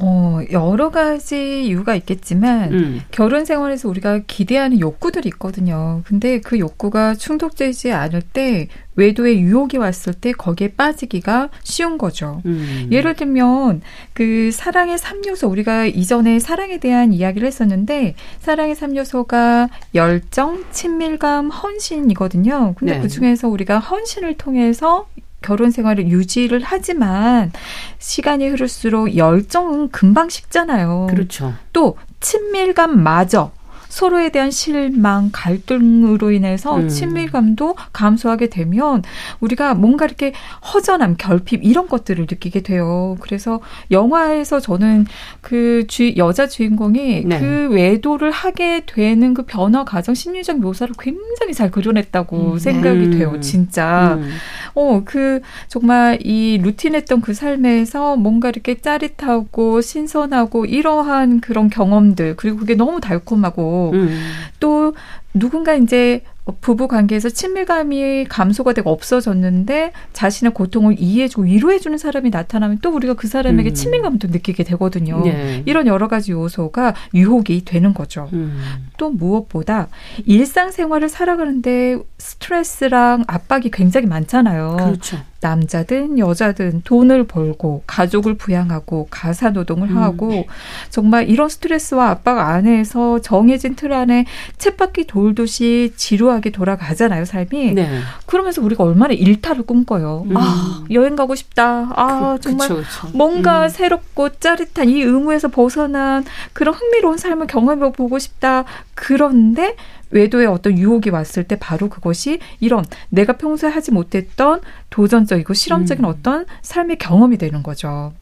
[0.02, 3.00] 어, 여러 가지 이유가 있겠지만 음.
[3.10, 6.02] 결혼 생활에서 우리가 기대하는 욕구들이 있거든요.
[6.04, 12.42] 근데 그 욕구가 충족되지 않을 때 외도의 유혹이 왔을 때 거기에 빠지기가 쉬운 거죠.
[12.44, 12.88] 음.
[12.90, 13.82] 예를 들면
[14.12, 22.74] 그 사랑의 3요소 우리가 이전에 사랑에 대한 이야기를 했었는데 사랑의 3요소가 열정, 친밀감, 헌신이거든요.
[22.76, 23.00] 근데 네.
[23.00, 25.06] 그 중에서 우리가 헌신을 통해서
[25.42, 27.52] 결혼 생활을 유지를 하지만
[27.98, 31.08] 시간이 흐를수록 열정은 금방 식잖아요.
[31.10, 31.54] 그렇죠.
[31.72, 33.52] 또 친밀감마저
[33.90, 36.88] 서로에 대한 실망, 갈등으로 인해서 음.
[36.88, 39.02] 친밀감도 감소하게 되면
[39.40, 40.32] 우리가 뭔가 이렇게
[40.72, 43.16] 허전함, 결핍 이런 것들을 느끼게 돼요.
[43.20, 45.06] 그래서 영화에서 저는
[45.42, 47.38] 그 주, 여자 주인공이 네.
[47.40, 52.58] 그 외도를 하게 되는 그 변화 과정 심리적 묘사를 굉장히 잘 그려냈다고 음.
[52.58, 53.10] 생각이 음.
[53.10, 53.40] 돼요.
[53.40, 54.14] 진짜.
[54.18, 54.30] 음.
[54.74, 62.58] 어, 그 정말 이 루틴했던 그 삶에서 뭔가 이렇게 짜릿하고 신선하고 이러한 그런 경험들 그리고
[62.58, 63.50] 그게 너무 달콤하
[63.80, 64.18] 고 음.
[64.58, 64.94] 또
[65.32, 66.22] 누군가 이제
[66.60, 73.28] 부부 관계에서 친밀감이 감소가 되고 없어졌는데 자신의 고통을 이해해주고 위로해주는 사람이 나타나면 또 우리가 그
[73.28, 73.74] 사람에게 음.
[73.74, 75.22] 친밀감도 느끼게 되거든요.
[75.22, 75.62] 네.
[75.66, 78.28] 이런 여러 가지 요소가 유혹이 되는 거죠.
[78.32, 78.60] 음.
[78.96, 79.88] 또 무엇보다
[80.26, 84.76] 일상생활을 살아가는데 스트레스랑 압박이 굉장히 많잖아요.
[84.78, 85.18] 그렇죠.
[85.40, 89.96] 남자든 여자든 돈을 벌고 가족을 부양하고 가사 노동을 음.
[89.96, 90.46] 하고
[90.90, 94.26] 정말 이런 스트레스와 압박 안에서 정해진 틀 안에
[94.58, 97.72] 쳇바퀴 돌듯이 지루하게 돌아가잖아요 삶이.
[97.72, 98.00] 네.
[98.26, 100.26] 그러면서 우리가 얼마나 일탈을 꿈꿔요.
[100.28, 100.36] 음.
[100.36, 101.90] 아 여행 가고 싶다.
[101.96, 103.16] 아 그, 정말 그쵸, 그쵸.
[103.16, 103.68] 뭔가 음.
[103.70, 108.64] 새롭고 짜릿한 이 의무에서 벗어난 그런 흥미로운 삶을 경험해 보고 싶다.
[108.94, 109.74] 그런데
[110.10, 116.10] 외도의 어떤 유혹이 왔을 때 바로 그것이 이런 내가 평소에 하지 못했던 도전적이고 실험적인 음.
[116.10, 118.12] 어떤 삶의 경험이 되는 거죠.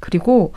[0.00, 0.52] 그리고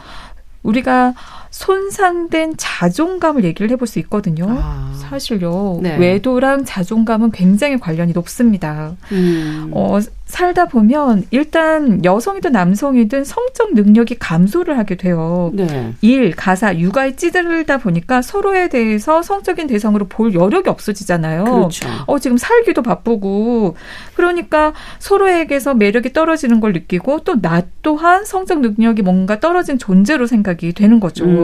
[0.63, 1.13] 우리가
[1.49, 4.45] 손상된 자존감을 얘기를 해볼 수 있거든요.
[4.49, 4.93] 아.
[4.97, 5.79] 사실요.
[5.81, 5.97] 네.
[5.97, 8.95] 외도랑 자존감은 굉장히 관련이 높습니다.
[9.11, 9.71] 음.
[9.73, 15.51] 어, 살다 보면 일단 여성이든 남성이든 성적 능력이 감소를 하게 돼요.
[15.53, 15.93] 네.
[16.01, 21.45] 일, 가사, 육아에 찌들다 보니까 서로에 대해서 성적인 대상으로 볼 여력이 없어지잖아요.
[21.45, 21.87] 그렇죠.
[22.07, 23.77] 어, 지금 살기도 바쁘고
[24.15, 30.73] 그러니까 서로에게서 매력이 떨어지는 걸 느끼고 또 나 또한 성적 능력이 뭔가 떨어진 존재로 생각이
[30.73, 31.23] 되는 거죠.
[31.23, 31.36] 음.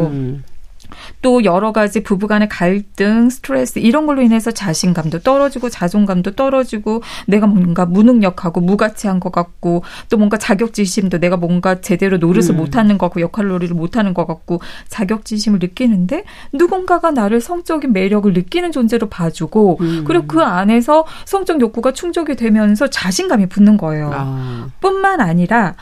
[1.22, 7.86] 또 여러 가지 부부간의 갈등, 스트레스 이런 걸로 인해서 자신감도 떨어지고 자존감도 떨어지고 내가 뭔가
[7.86, 12.58] 무능력하고 무가치한 것 같고 또 뭔가 자격지심도 내가 뭔가 제대로 노릇을 음.
[12.58, 19.10] 못하는 것 같고 역할놀이를 못하는 것 같고 자격지심을 느끼는데 누군가가 나를 성적인 매력을 느끼는 존재로
[19.10, 20.04] 봐주고 음.
[20.06, 24.12] 그리고 그 안에서 성적 욕구가 충족이 되면서 자신감이 붙는 거예요.
[24.14, 24.68] 아.
[24.82, 25.76] 뿐만 아니라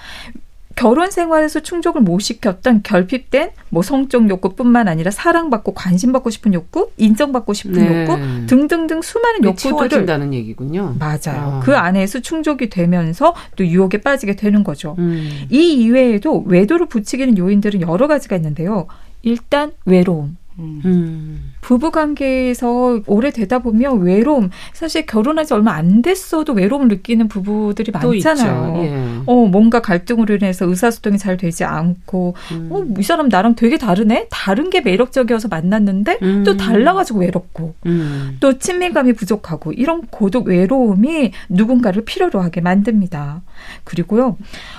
[0.81, 7.53] 결혼 생활에서 충족을 못 시켰던 결핍된 뭐 성적 욕구뿐만 아니라 사랑받고 관심받고 싶은 욕구, 인정받고
[7.53, 8.01] 싶은 네.
[8.01, 8.17] 욕구
[8.47, 10.95] 등등등 수많은 욕구들을 채워진다는 얘기군요.
[10.97, 11.19] 맞아요.
[11.27, 11.59] 아.
[11.63, 14.95] 그 안에서 충족이 되면서 또 유혹에 빠지게 되는 거죠.
[14.97, 15.45] 음.
[15.51, 18.87] 이 이외에도 외도를 부추기는 요인들은 여러 가지가 있는데요.
[19.21, 20.37] 일단 외로움.
[20.85, 21.53] 음.
[21.61, 28.83] 부부 관계에서 오래 되다 보면 외로움, 사실 결혼하지 얼마 안 됐어도 외로움을 느끼는 부부들이 많잖아요.
[28.83, 29.21] 예.
[29.25, 32.69] 어, 뭔가 갈등으로 인해서 의사소통이 잘 되지 않고, 음.
[32.71, 34.27] 어, 이 사람 나랑 되게 다르네?
[34.31, 36.43] 다른 게 매력적이어서 만났는데 음.
[36.43, 38.37] 또 달라가지고 외롭고, 음.
[38.39, 43.43] 또 친밀감이 부족하고, 이런 고독 외로움이 누군가를 필요로 하게 만듭니다.
[43.83, 44.37] 그리고요,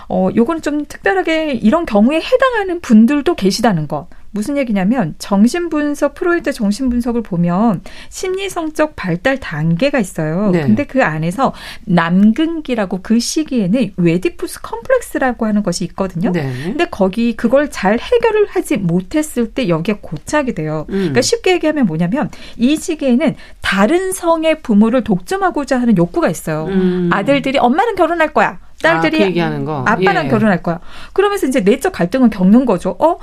[0.08, 4.08] 어, 요거는 좀 특별하게 이런 경우에 해당하는 분들도 계시다는 것.
[4.32, 10.50] 무슨 얘기냐면 정신분석 프로이드 정신분석을 보면 심리성적 발달 단계가 있어요.
[10.50, 10.62] 네.
[10.62, 11.52] 근데 그 안에서
[11.84, 16.32] 남근기라고 그 시기에는 외디푸스 컴플렉스라고 하는 것이 있거든요.
[16.32, 16.50] 네.
[16.64, 20.86] 근데 거기 그걸 잘 해결을 하지 못했을 때 여기에 고착이 돼요.
[20.88, 20.94] 음.
[20.94, 26.66] 그러니까 쉽게 얘기하면 뭐냐면 이 시기에는 다른 성의 부모를 독점하고자 하는 욕구가 있어요.
[26.66, 27.10] 음.
[27.12, 28.58] 아들들이 엄마는 결혼할 거야.
[28.82, 30.28] 딸들이 아, 그 아빠랑 예.
[30.28, 30.80] 결혼할 거야.
[31.12, 32.96] 그러면서 이제 내적 갈등을 겪는 거죠.
[32.98, 33.18] 어?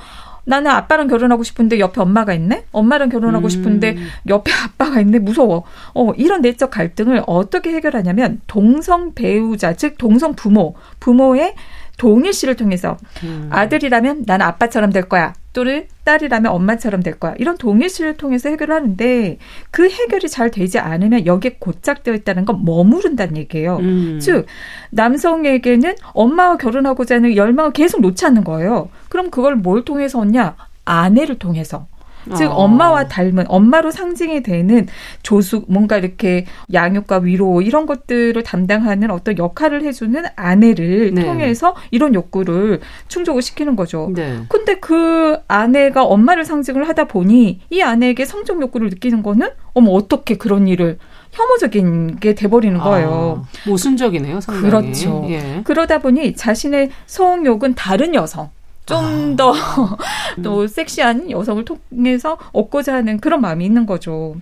[0.50, 2.64] 나는 아빠랑 결혼하고 싶은데 옆에 엄마가 있네?
[2.72, 3.48] 엄마랑 결혼하고 음.
[3.48, 5.20] 싶은데 옆에 아빠가 있네?
[5.20, 5.62] 무서워.
[5.94, 11.54] 어, 이런 내적 갈등을 어떻게 해결하냐면 동성 배우자, 즉 동성 부모, 부모의
[12.00, 13.50] 동일 씨를 통해서 음.
[13.52, 15.34] 아들이라면 나는 아빠처럼 될 거야.
[15.52, 17.34] 또는 딸이라면 엄마처럼 될 거야.
[17.36, 19.36] 이런 동일 씨를 통해서 해결을 하는데
[19.70, 23.76] 그 해결이 잘 되지 않으면 여기에 고착되어 있다는 건 머무른다는 얘기예요.
[23.80, 24.18] 음.
[24.18, 24.46] 즉
[24.92, 28.88] 남성에게는 엄마와 결혼하고자 하는 열망을 계속 놓지 않는 거예요.
[29.10, 30.56] 그럼 그걸 뭘 통해서 얻냐?
[30.86, 31.86] 아내를 통해서.
[32.36, 32.54] 즉 어.
[32.54, 34.86] 엄마와 닮은 엄마로 상징이 되는
[35.22, 41.24] 조숙 뭔가 이렇게 양육과 위로 이런 것들을 담당하는 어떤 역할을 해주는 아내를 네.
[41.24, 44.10] 통해서 이런 욕구를 충족을 시키는 거죠.
[44.14, 44.40] 네.
[44.48, 50.36] 근데 그 아내가 엄마를 상징을 하다 보니 이 아내에게 성적 욕구를 느끼는 거는 어머 어떻게
[50.36, 50.98] 그런 일을
[51.32, 53.44] 혐오적인 게 돼버리는 아, 거예요.
[53.44, 54.68] 아, 모순적이네요, 상당히.
[54.68, 55.26] 그렇죠.
[55.28, 55.60] 예.
[55.64, 58.50] 그러다 보니 자신의 성욕은 다른 여성,
[58.90, 60.66] 좀 더또 아.
[60.68, 64.36] 섹시한 여성을 통해서 얻고자 하는 그런 마음이 있는 거죠.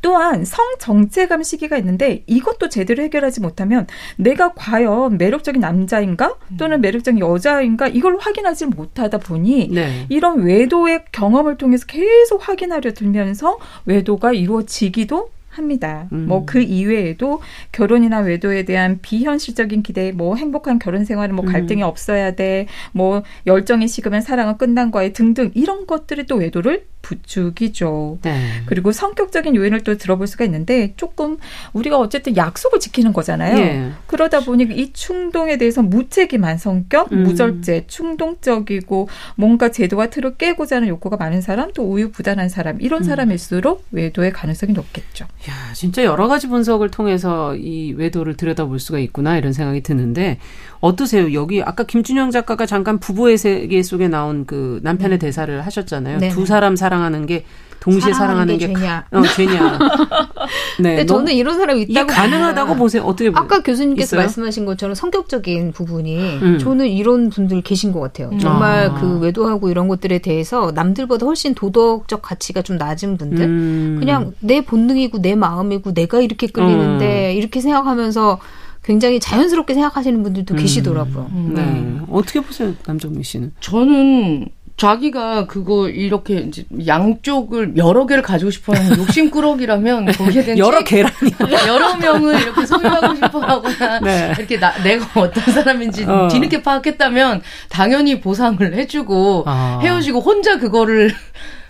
[0.00, 3.86] 또한 성정체감 시기가 있는데 이것도 제대로 해결하지 못하면
[4.16, 10.06] 내가 과연 매력적인 남자인가 또는 매력적인 여자인가 이걸 확인하지 못하다 보니 네.
[10.08, 16.08] 이런 외도의 경험을 통해서 계속 확인하려 들면서 외도가 이루어지기도 합니다.
[16.12, 16.26] 음.
[16.28, 17.40] 뭐그 이외에도
[17.72, 21.86] 결혼이나 외도에 대한 비현실적인 기대, 뭐 행복한 결혼 생활은 뭐 갈등이 음.
[21.86, 28.18] 없어야 돼, 뭐 열정이 식으면 사랑은 끝난 거에 등등 이런 것들이 또 외도를 부추기죠.
[28.22, 28.62] 네.
[28.66, 31.38] 그리고 성격적인 요인을 또 들어볼 수가 있는데 조금
[31.72, 33.58] 우리가 어쨌든 약속을 지키는 거잖아요.
[33.58, 33.90] 예.
[34.06, 37.22] 그러다 보니 이 충동에 대해서 무책임한 성격, 음.
[37.22, 43.04] 무절제, 충동적이고 뭔가 제도와 틀을 깨고자 하는 욕구가 많은 사람, 또 우유부단한 사람 이런 음.
[43.04, 45.24] 사람일수록 외도의 가능성이 높겠죠.
[45.48, 50.38] 야, 진짜 여러 가지 분석을 통해서 이 외도를 들여다볼 수가 있구나 이런 생각이 드는데
[50.80, 51.32] 어떠세요?
[51.32, 55.26] 여기 아까 김준영 작가가 잠깐 부부의 세계 속에 나온 그 남편의 네.
[55.26, 56.18] 대사를 하셨잖아요.
[56.18, 56.28] 네.
[56.28, 57.44] 두 사람 사 랑하는 게
[57.80, 59.04] 동시에 사랑하는, 게, 죄냐?
[59.10, 59.78] 가, 어, 죄냐?
[60.80, 63.02] 네, 근데 저는 이런 사람이 있다고 가능하다고 보세요.
[63.04, 63.44] 어떻게 보세요?
[63.44, 64.20] 아까 교수님께서 있어요?
[64.22, 66.58] 말씀하신 것처럼 성격적인 부분이 음.
[66.58, 68.30] 저는 이런 분들 계신 것 같아요.
[68.40, 68.94] 정말 아.
[68.94, 73.96] 그 외도하고 이런 것들에 대해서 남들보다 훨씬 도덕적 가치가 좀 낮은 분들, 음.
[74.00, 77.36] 그냥 내 본능이고 내 마음이고 내가 이렇게 끌리는데 음.
[77.36, 78.40] 이렇게 생각하면서
[78.82, 80.56] 굉장히 자연스럽게 생각하시는 분들도 음.
[80.56, 81.30] 계시더라고요.
[81.32, 81.52] 음.
[81.54, 82.06] 네.
[82.10, 83.52] 어떻게 보세요, 남정민 씨는?
[83.60, 84.48] 저는
[84.78, 91.32] 자기가 그거 이렇게 이제 양쪽을 여러 개를 가지고 싶어하는 욕심꾸러기라면 거기에 대한 여러 개라니
[91.66, 94.34] 여러 명을 이렇게 소유하고 싶어하거나 네.
[94.38, 96.28] 이렇게 나, 내가 어떤 사람인지 어.
[96.28, 99.80] 뒤늦게 파악했다면 당연히 보상을 해주고 아.
[99.82, 101.12] 헤어지고 혼자 그거를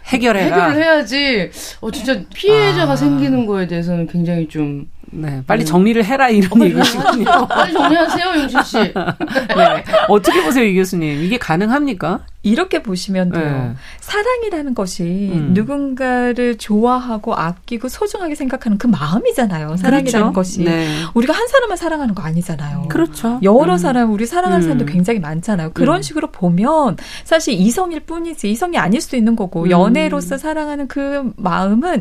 [0.05, 1.51] 해결해 해결을 해야지.
[1.81, 2.97] 어 진짜 피해자가 아.
[2.97, 5.66] 생기는 거에 대해서는 굉장히 좀 네, 빨리 음.
[5.66, 7.49] 정리를 해라 이런 어, 얘기시군요.
[7.49, 8.77] 빨리 정리하세요, 용신 씨.
[8.92, 9.85] 네.
[10.09, 11.23] 어떻게 보세요, 이 교수님?
[11.23, 12.21] 이게 가능합니까?
[12.42, 13.44] 이렇게 보시면 돼요.
[13.44, 13.74] 네.
[14.01, 15.51] 사랑이라는 것이 음.
[15.55, 19.77] 누군가를 좋아하고 아끼고 소중하게 생각하는 그 마음이잖아요.
[19.77, 20.33] 사랑이라는 그렇죠?
[20.33, 20.88] 것이 네.
[21.14, 22.87] 우리가 한 사람만 사랑하는 거 아니잖아요.
[22.88, 23.40] 그렇죠.
[23.42, 23.79] 여러 음.
[23.79, 24.62] 사람 우리 사랑하는 음.
[24.62, 25.72] 사람도 굉장히 많잖아요.
[25.74, 26.03] 그런 음.
[26.03, 29.70] 식으로 보면 사실 이성일 뿐이지 이성이 아닐 수도 있는 거고 음.
[29.70, 32.01] 연애로서 사랑하는 그 마음은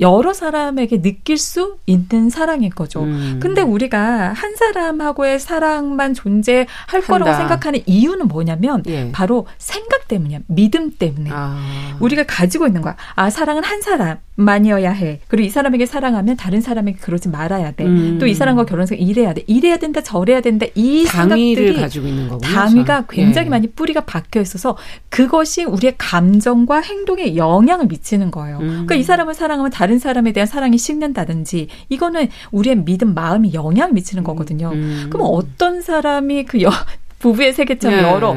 [0.00, 3.02] 여러 사람에게 느낄 수 있는 사랑인 거죠.
[3.02, 3.38] 음.
[3.40, 7.06] 근데 우리가 한 사람하고의 사랑만 존재할 한다.
[7.06, 9.10] 거라고 생각하는 이유는 뭐냐면 예.
[9.12, 9.46] 바로
[9.76, 10.40] 생각 때문이야.
[10.46, 11.30] 믿음 때문에.
[11.32, 11.96] 아.
[12.00, 12.96] 우리가 가지고 있는 거야.
[13.14, 15.20] 아, 사랑은 한 사람만이어야 해.
[15.28, 17.84] 그리고 이 사람에게 사랑하면 다른 사람에게 그러지 말아야 돼.
[17.84, 18.18] 음.
[18.18, 19.44] 또이 사람과 결혼해서 이래야 돼.
[19.46, 20.66] 이래야 된다, 저래야 된다.
[20.74, 22.50] 이 생각들이 가지고 있는 거군요.
[22.50, 23.50] 당위가 굉장히 예.
[23.50, 24.78] 많이 뿌리가 박혀 있어서
[25.10, 28.58] 그것이 우리의 감정과 행동에 영향을 미치는 거예요.
[28.58, 28.68] 음.
[28.68, 34.24] 그러니까 이 사람을 사랑하면 다른 사람에 대한 사랑이 식는다든지 이거는 우리의 믿음, 마음이 영향을 미치는
[34.24, 34.70] 거거든요.
[34.72, 35.08] 음.
[35.10, 36.70] 그럼 어떤 사람이 그 여,
[37.18, 38.08] 부부의 세계처럼 네.
[38.08, 38.34] 열어.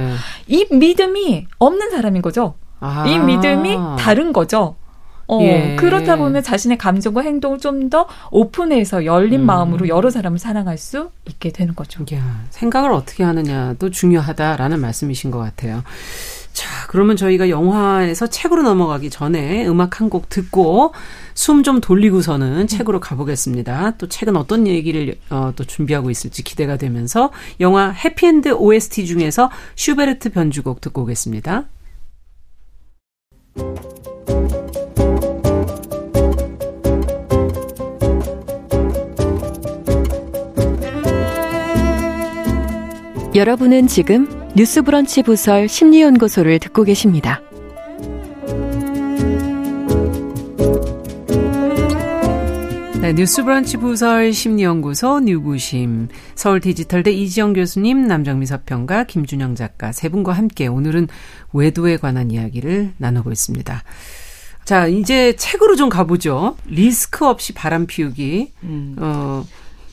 [0.47, 2.55] 이 믿음이 없는 사람인 거죠.
[2.79, 3.05] 아.
[3.07, 4.75] 이 믿음이 다른 거죠.
[5.31, 5.75] 어, 예.
[5.75, 9.45] 그렇다 보면 자신의 감정과 행동을 좀 더 오픈해서 열린 음.
[9.45, 12.03] 마음으로 여러 사람을 사랑할 수 있게 되는 거죠.
[12.13, 15.83] 야, 생각을 어떻게 하느냐도 중요하다라는 말씀이신 것 같아요.
[16.89, 20.93] 자, 그러면 저희가 영화에서 책으로 넘어가기 전에 음악 한 곡 듣고
[21.36, 23.97] 숨 좀 돌리고서는 책으로 가보겠습니다.
[23.99, 30.32] 또 책은 어떤 얘기를 어, 또 준비하고 있을지 기대가 되면서 영화 해피엔드 OST 중에서 슈베르트
[30.32, 31.65] 변주곡 듣고 오겠습니다.
[43.36, 47.41] 여러분은 지금 뉴스브런치 부설 심리연구소를 듣고 계십니다.
[53.01, 60.33] 네, 뉴스브런치 부설 심리연구소 뉴구심 서울 디지털대 이지영 교수님 남정미 서평가 김준영 작가 세 분과
[60.33, 61.07] 함께 오늘은
[61.53, 63.83] 외도에 관한 이야기를 나누고 있습니다.
[64.65, 66.57] 자 이제 책으로 좀 가보죠.
[66.65, 68.51] 리스크 없이 바람 피우기.
[68.63, 68.95] 음.
[68.99, 69.45] 어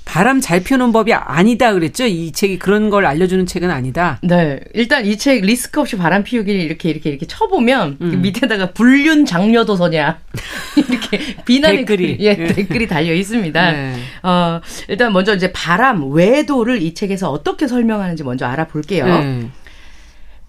[0.07, 2.07] 바람 잘 피우는 법이 아니다 그랬죠?
[2.07, 4.19] 이 책이 그런 걸 알려주는 책은 아니다.
[4.23, 4.61] 네.
[4.73, 8.11] 일단 이 책 리스크 없이 바람 피우기를 이렇게 이렇게 이렇게 쳐보면 음.
[8.13, 10.21] 그 밑에다가 불륜 장려도서냐
[10.89, 13.73] 이렇게 비난의 댓글이 예, 예, 댓글이 달려 있습니다.
[13.73, 13.95] 네.
[14.23, 19.07] 어 일단 먼저 이제 바람 외도를 이 책에서 어떻게 설명하는지 먼저 알아볼게요.
[19.07, 19.49] 네.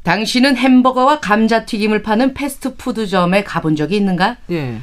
[0.03, 4.37] 당신은 햄버거와 감자튀김을 파는 패스트푸드점에 가본 적이 있는가?
[4.51, 4.77] 예.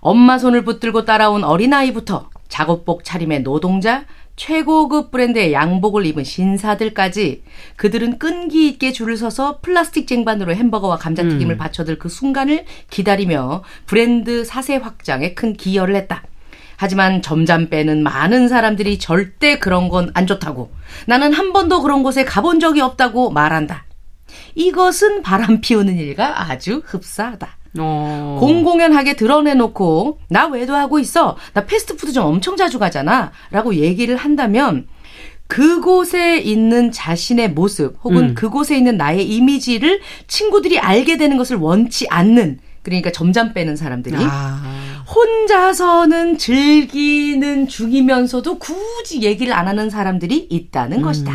[0.00, 4.04] 엄마 손을 붙들고 따라온 어린아이부터 작업복 차림의 노동자,
[4.36, 7.42] 최고급 브랜드의 양복을 입은 신사들까지
[7.76, 11.58] 그들은 끈기 있게 줄을 서서 플라스틱 쟁반으로 햄버거와 감자튀김을 음.
[11.58, 16.22] 받쳐들 그 순간을 기다리며 브랜드 사세 확장에 큰 기여를 했다.
[16.76, 20.70] 하지만 점잔 빼는 많은 사람들이 절대 그런 건 안 좋다고
[21.06, 23.84] 나는 한 번도 그런 곳에 가본 적이 없다고 말한다.
[24.54, 27.57] 이것은 바람 피우는 일과 아주 흡사하다.
[27.80, 28.36] 어.
[28.40, 31.36] 공공연하게 드러내놓고 나 외도 하고 있어.
[31.54, 33.32] 나 패스트푸드 좀 엄청 자주 가잖아.
[33.50, 34.86] 라고 얘기를 한다면
[35.46, 38.34] 그곳에 있는 자신의 모습 혹은 음.
[38.34, 45.04] 그곳에 있는 나의 이미지를 친구들이 알게 되는 것을 원치 않는 그러니까 점잠 빼는 사람들이 아.
[45.14, 51.02] 혼자서는 즐기는 중이면서도 굳이 얘기를 안 하는 사람들이 있다는 음.
[51.02, 51.32] 것이다.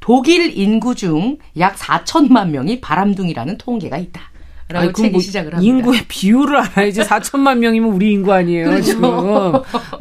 [0.00, 4.30] 독일 인구 중 약 4천만 명이 바람둥이라는 통계가 있다.
[4.68, 5.70] 라고 책이 뭐 시작을 합니다.
[5.72, 8.64] 인구의 비율을 알아야지 4천만 명이면 우리 인구 아니에요.
[8.66, 8.82] 그렇죠.
[8.82, 9.02] 지금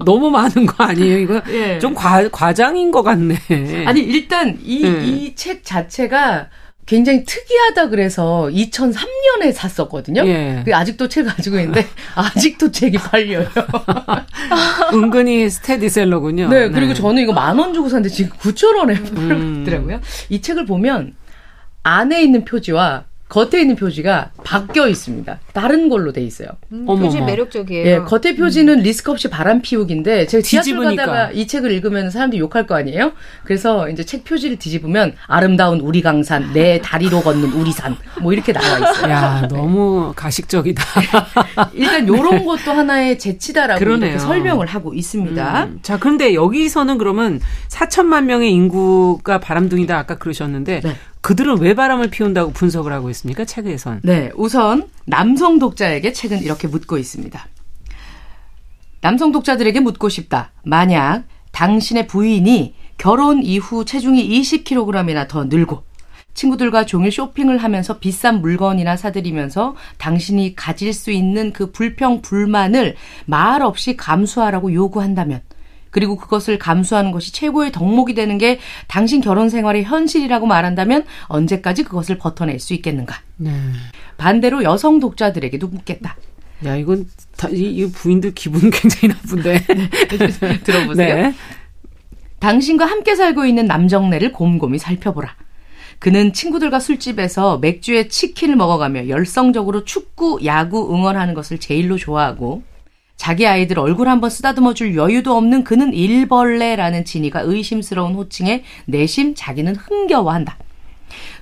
[0.06, 1.18] 너무 많은 거 아니에요.
[1.20, 1.80] 이거 예.
[1.80, 3.38] 좀 과, 과장인 것 같네.
[3.86, 4.78] 아니 일단 이
[5.28, 5.62] 이책 예.
[5.62, 6.48] 자체가
[6.86, 10.26] 굉장히 특이하다 그래서 2003년에 샀었거든요.
[10.28, 10.64] 예.
[10.66, 13.48] 그 아직도 책 가지고 있는데 아직도 책이 팔려요.
[14.94, 16.50] 은근히 스테디셀러군요.
[16.50, 16.94] 네, 그리고 네.
[16.94, 19.62] 저는 이거 만 원 주고 샀는데 지금 9천 원에 팔고 음.
[19.62, 20.00] 있더라고요.
[20.30, 21.16] 이 책을 보면
[21.84, 25.40] 안에 있는 표지와 겉에 있는 표지가 바뀌어 있습니다.
[25.54, 26.50] 다른 걸로 돼 있어요.
[26.72, 27.88] 음, 표지 매력적이에요.
[27.88, 28.84] 예, 겉에 표지는 음.
[28.84, 31.06] 리스크 없이 바람 피우기인데 제가 지하철 뒤집으니까.
[31.06, 33.14] 가다가 이 책을 읽으면 사람들이 욕할 거 아니에요?
[33.44, 38.52] 그래서 이제 책 표지를 뒤집으면 아름다운 우리 강산, 내 다리로 걷는 우리 산, 뭐 이렇게
[38.52, 39.12] 나와 있어요.
[39.12, 40.84] 야, 너무 가식적이다.
[41.74, 44.10] 일단 요런 것도 하나의 재치다라고 그러네요.
[44.10, 45.66] 이렇게 설명을 하고 있습니다.
[45.66, 45.80] 음.
[45.84, 47.40] 자, 그런데 여기서는 그러면
[47.70, 50.96] 4천만 명의 인구가 바람둥이다 아까 그러셨는데 네.
[51.22, 53.46] 그들은 왜 바람을 피운다고 분석을 하고 있습니까?
[53.46, 54.02] 책에선.
[54.04, 57.48] 네, 우선 남성 독자에게 책은 이렇게 묻고 있습니다.
[59.02, 60.52] 남성 독자들에게 묻고 싶다.
[60.64, 65.84] 만약 당신의 부인이 결혼 이후 체중이 20kg이나 더 늘고
[66.34, 73.62] 친구들과 종일 쇼핑을 하면서 비싼 물건이나 사들이면서 당신이 가질 수 있는 그 불평, 불만을 말
[73.62, 75.42] 없이 감수하라고 요구한다면
[75.94, 82.18] 그리고 그것을 감수하는 것이 최고의 덕목이 되는 게 당신 결혼 생활의 현실이라고 말한다면 언제까지 그것을
[82.18, 83.22] 버텨낼 수 있겠는가?
[83.38, 83.52] 네.
[84.18, 86.18] 반대로 여성 독자들에게도 묻겠다.
[86.66, 89.54] 야, 이건 다, 이, 이 부인들 기분 굉장히 나쁜데.
[90.18, 90.60] 네.
[90.64, 91.16] 들어보세요.
[91.16, 91.34] 네.
[92.40, 95.36] 당신과 함께 살고 있는 남정네를 곰곰이 살펴보라.
[96.00, 102.64] 그는 친구들과 술집에서 맥주에 치킨을 먹어가며 열성적으로 축구, 야구 응원하는 것을 제일로 좋아하고
[103.16, 109.76] 자기 아이들 얼굴 한번 쓰다듬어 줄 여유도 없는 그는 일벌레라는 진이가 의심스러운 호칭에 내심 자기는
[109.76, 110.58] 흥겨워한다.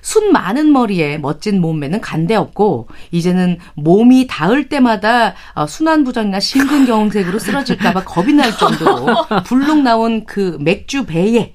[0.02, 8.04] 순 많은 머리에 멋진 몸매는 간데 없고 이제는 몸이 닿을 때마다 어, 순환부전이나 심근경색으로 쓰러질까봐
[8.04, 9.06] 겁이 날 정도로
[9.46, 11.54] 불룩 나온 그 맥주 배에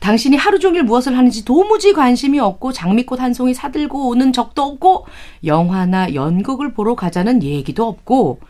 [0.00, 5.06] 당신이 하루 종일 무엇을 하는지 도무지 관심이 없고 장미꽃 한 송이 사들고 오는 적도 없고
[5.44, 8.40] 영화나 연극을 보러 가자는 얘기도 없고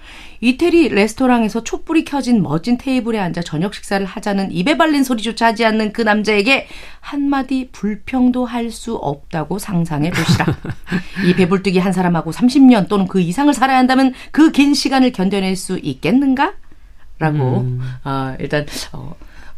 [0.41, 5.93] 이태리 레스토랑에서 촛불이 켜진 멋진 테이블에 앉아 저녁 식사를 하자는 입에 발린 소리조차 하지 않는
[5.93, 6.67] 그 남자에게
[7.01, 10.47] 한마디 불평도 할 수 없다고 상상해 보시라.
[11.27, 15.79] 이 배불뚝이 한 사람하고 30년 또는 그 이상을 살아야 한다면 그 긴 시간을 견뎌낼 수
[15.79, 16.55] 있겠는가?
[17.19, 17.81] 라고 음.
[18.05, 19.15] 어, 일단 어,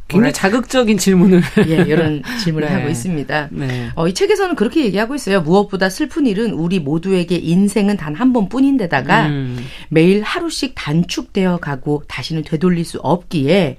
[0.09, 2.75] 굉장히 자극적인 질문을 예, 이런 질문을 네.
[2.75, 3.49] 하고 있습니다.
[3.53, 3.91] 네.
[3.95, 5.43] 어, 이 책에서는 그렇게 얘기하고 있어요.
[5.43, 9.65] 무엇보다 슬픈 일은 우리 모두에게 인생은 단 한 번뿐인데다가 음.
[9.89, 13.77] 매일 하루씩 단축되어 가고 다시는 되돌릴 수 없기에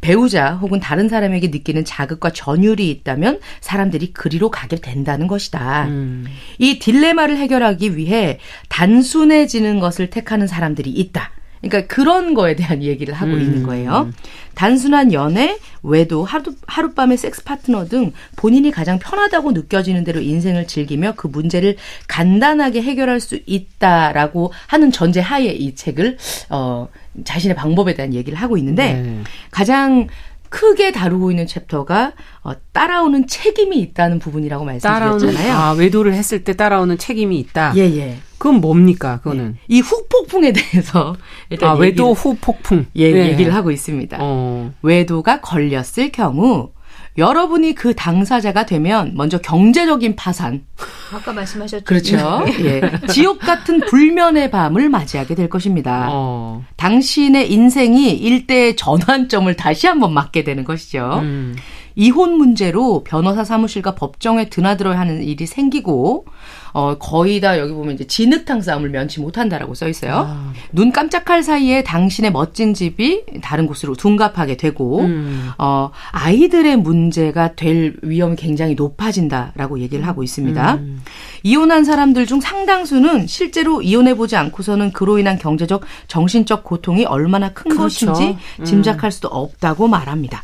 [0.00, 5.86] 배우자 혹은 다른 사람에게 느끼는 자극과 전율이 있다면 사람들이 그리로 가게 된다는 것이다.
[5.88, 6.24] 음.
[6.58, 11.30] 이 딜레마를 해결하기 위해 단순해지는 것을 택하는 사람들이 있다.
[11.68, 13.40] 그러니까 그런 거에 대한 얘기를 하고 음.
[13.40, 14.10] 있는 거예요.
[14.54, 21.14] 단순한 연애, 외도, 하루, 하룻밤의 섹스 파트너 등 본인이 가장 편하다고 느껴지는 대로 인생을 즐기며
[21.16, 26.18] 그 문제를 간단하게 해결할 수 있다라고 하는 전제 하에 이 책을,
[26.50, 26.88] 어,
[27.24, 29.20] 자신의 방법에 대한 얘기를 하고 있는데 네.
[29.50, 30.08] 가장
[30.54, 32.12] 크게 다루고 있는 챕터가
[32.44, 35.52] 어, 따라오는 책임이 있다는 부분이라고 말씀드렸잖아요.
[35.52, 37.72] 아, 외도를 했을 때 따라오는 책임이 있다.
[37.76, 38.18] 예, 예.
[38.38, 39.18] 그건 뭡니까?
[39.18, 39.58] 그거는 네.
[39.66, 41.16] 이 후폭풍에 대해서
[41.50, 43.30] 일단 아, 외도 후폭풍 예, 네.
[43.30, 44.18] 얘기를 하고 있습니다.
[44.20, 44.72] 어.
[44.82, 46.70] 외도가 걸렸을 경우
[47.16, 50.64] 여러분이 그 당사자가 되면 먼저 경제적인 파산.
[51.12, 51.84] 아까 말씀하셨죠.
[51.84, 52.44] 그렇죠.
[52.60, 52.80] 예.
[53.08, 56.08] 지옥 같은 불면의 밤을 맞이하게 될 것입니다.
[56.10, 56.64] 어.
[56.76, 61.20] 당신의 인생이 일대의 전환점을 다시 한번 맞게 되는 것이죠.
[61.22, 61.54] 음.
[61.96, 66.26] 이혼 문제로 변호사 사무실과 법정에 드나들어야 하는 일이 생기고
[66.74, 70.26] 어 거의 다 여기 보면 이제 진흙탕 싸움을 면치 못한다라고 써 있어요.
[70.28, 70.52] 아.
[70.72, 75.50] 눈 깜짝할 사이에 당신의 멋진 집이 다른 곳으로 둔갑하게 되고 음.
[75.56, 80.74] 어 아이들의 문제가 될 위험이 굉장히 높아진다라고 얘기를 하고 있습니다.
[80.74, 81.00] 음.
[81.44, 87.70] 이혼한 사람들 중 상당수는 실제로 이혼해 보지 않고서는 그로 인한 경제적 정신적 고통이 얼마나 큰
[87.70, 88.06] 그렇죠.
[88.06, 88.64] 것인지 음.
[88.64, 90.42] 짐작할 수도 없다고 말합니다.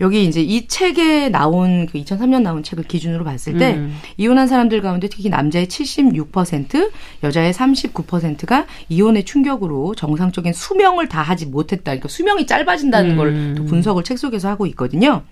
[0.00, 3.96] 여기 이제 이 책에 나온 그 2003년 나온 책을 기준으로 봤을 때 음.
[4.16, 6.90] 이혼한 사람들 가운데 특히 남자의 76%,
[7.22, 11.84] 여자의 39%가 이혼의 충격으로 정상적인 수명을 다 하지 못했다.
[11.84, 13.16] 그러니까 수명이 짧아진다는 음.
[13.16, 15.22] 걸또 분석을 책 속에서 하고 있거든요.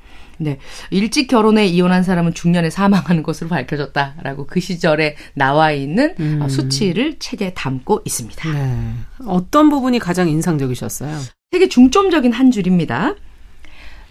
[0.41, 0.59] 네.
[0.91, 6.49] 일찍 결혼해 이혼한 사람은 중년에 사망하는 것으로 밝혀졌다라고 그 시절에 나와 있는 음.
[6.49, 8.51] 수치를 책에 담고 있습니다.
[8.51, 8.95] 네.
[9.27, 11.19] 어떤 부분이 가장 인상적이셨어요?
[11.51, 13.15] 되게 중점적인 한 줄입니다.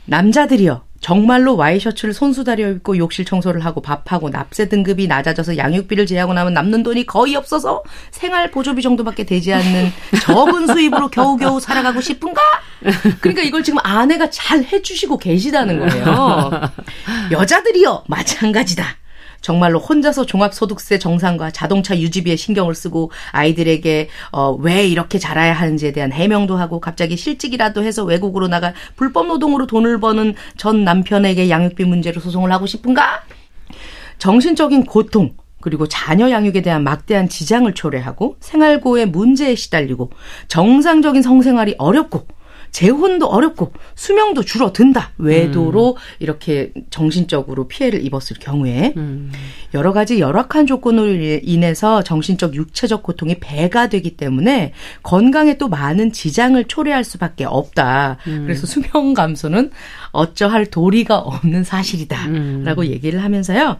[0.05, 6.53] 남자들이여 정말로 와이셔츠를 손수다려 입고 욕실 청소를 하고 밥하고 납세 등급이 낮아져서 양육비를 제하고 나면
[6.53, 9.91] 남는 돈이 거의 없어서 생활 보조비 정도밖에 되지 않는
[10.21, 12.41] 적은 수입으로 겨우겨우 살아가고 싶은가?
[13.21, 16.51] 그러니까 이걸 지금 아내가 잘 해주시고 계시다는 거예요.
[17.31, 18.97] 여자들이요 마찬가지다.
[19.41, 26.11] 정말로 혼자서 종합소득세 정산과 자동차 유지비에 신경을 쓰고 아이들에게 어, 왜 이렇게 자라야 하는지에 대한
[26.11, 32.19] 해명도 하고 갑자기 실직이라도 해서 외국으로 나가 불법 노동으로 돈을 버는 전 남편에게 양육비 문제로
[32.21, 33.23] 소송을 하고 싶은가?
[34.17, 40.11] 정신적인 고통, 그리고 자녀 양육에 대한 막대한 지장을 초래하고 생활고의 문제에 시달리고
[40.47, 42.27] 정상적인 성생활이 어렵고
[42.71, 45.11] 재혼도 어렵고 수명도 줄어든다.
[45.17, 45.95] 외도로 음.
[46.19, 49.31] 이렇게 정신적으로 피해를 입었을 경우에 음.
[49.73, 56.63] 여러 가지 열악한 조건으로 인해서 정신적 육체적 고통이 배가 되기 때문에 건강에 또 많은 지장을
[56.65, 58.17] 초래할 수밖에 없다.
[58.27, 58.43] 음.
[58.45, 59.71] 그래서 수명 감소는
[60.11, 62.87] 어쩌할 도리가 없는 사실이다라고 음.
[62.87, 63.77] 얘기를 하면서요.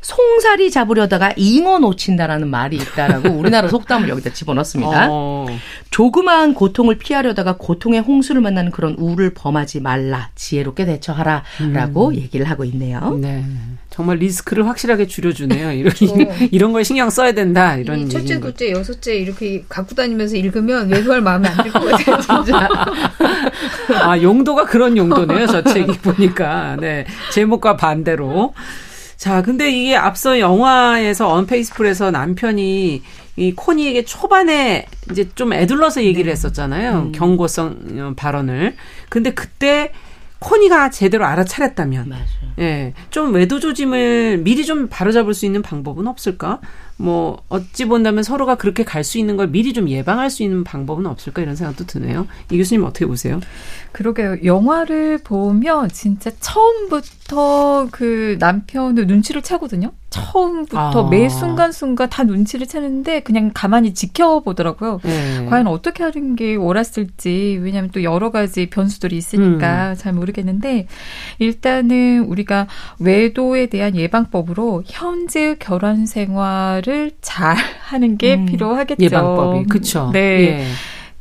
[0.00, 5.08] 송사리 잡으려다가 잉어 놓친다라는 말이 있다라고 우리나라 속담을 여기다 집어넣습니다.
[5.10, 5.46] 어.
[5.90, 10.30] 조그마한 고통을 피하려다가 고통의 홍수를 만나는 그런 우를 범하지 말라.
[10.34, 12.14] 지혜롭게 대처하라라고 음.
[12.14, 13.18] 얘기를 하고 있네요.
[13.20, 13.44] 네.
[13.92, 15.72] 정말 리스크를 확실하게 줄여주네요.
[15.76, 15.92] 이런
[16.50, 17.76] 이런 걸 신경 써야 된다.
[17.76, 22.20] 이런 첫째, 둘째, 여섯째 이렇게 갖고 다니면서 읽으면 외도할 마음이 안 들 것 같아요.
[22.20, 22.68] 진짜.
[24.02, 25.46] 아 용도가 그런 용도네요.
[25.46, 28.54] 저 책이 보니까 네 제목과 반대로.
[29.16, 33.02] 자, 근데 이게 앞서 영화에서 언페이스풀에서 남편이
[33.36, 36.32] 이 코니에게 초반에 이제 좀 애둘러서 얘기를 네.
[36.32, 36.92] 했었잖아요.
[36.98, 37.12] 음.
[37.12, 38.74] 경고성 어, 발언을.
[39.08, 39.92] 근데 그때
[40.42, 42.24] 코니가 제대로 알아차렸다면, 맞아요.
[42.58, 46.60] 예, 좀 외도 조짐을 미리 좀 바로잡을 수 있는 방법은 없을까?
[46.98, 51.06] 뭐 어찌 본다면 서로가 그렇게 갈 수 있는 걸 미리 좀 예방할 수 있는 방법은
[51.06, 52.26] 없을까 이런 생각도 드네요.
[52.50, 53.40] 이 교수님 어떻게 보세요?
[53.92, 54.36] 그러게요.
[54.44, 57.06] 영화를 보면 진짜 처음부터
[57.90, 59.92] 그 남편을 눈치를 채거든요.
[60.10, 61.08] 처음부터 아.
[61.08, 65.00] 매 순간순간 다 눈치를 채는데 그냥 가만히 지켜보더라고요.
[65.02, 65.46] 네.
[65.46, 69.94] 과연 어떻게 하는 게 옳았을지 왜냐하면 또 여러 가지 변수들이 있으니까 음.
[69.96, 70.86] 잘 모르겠는데
[71.38, 72.66] 일단은 우리가
[72.98, 78.46] 외도에 대한 예방법으로 현재 결혼 생활을 잘 하는 게 음.
[78.46, 79.02] 필요하겠죠.
[79.02, 80.10] 예방법이 그렇죠.
[80.12, 80.20] 네.
[80.20, 80.64] 예.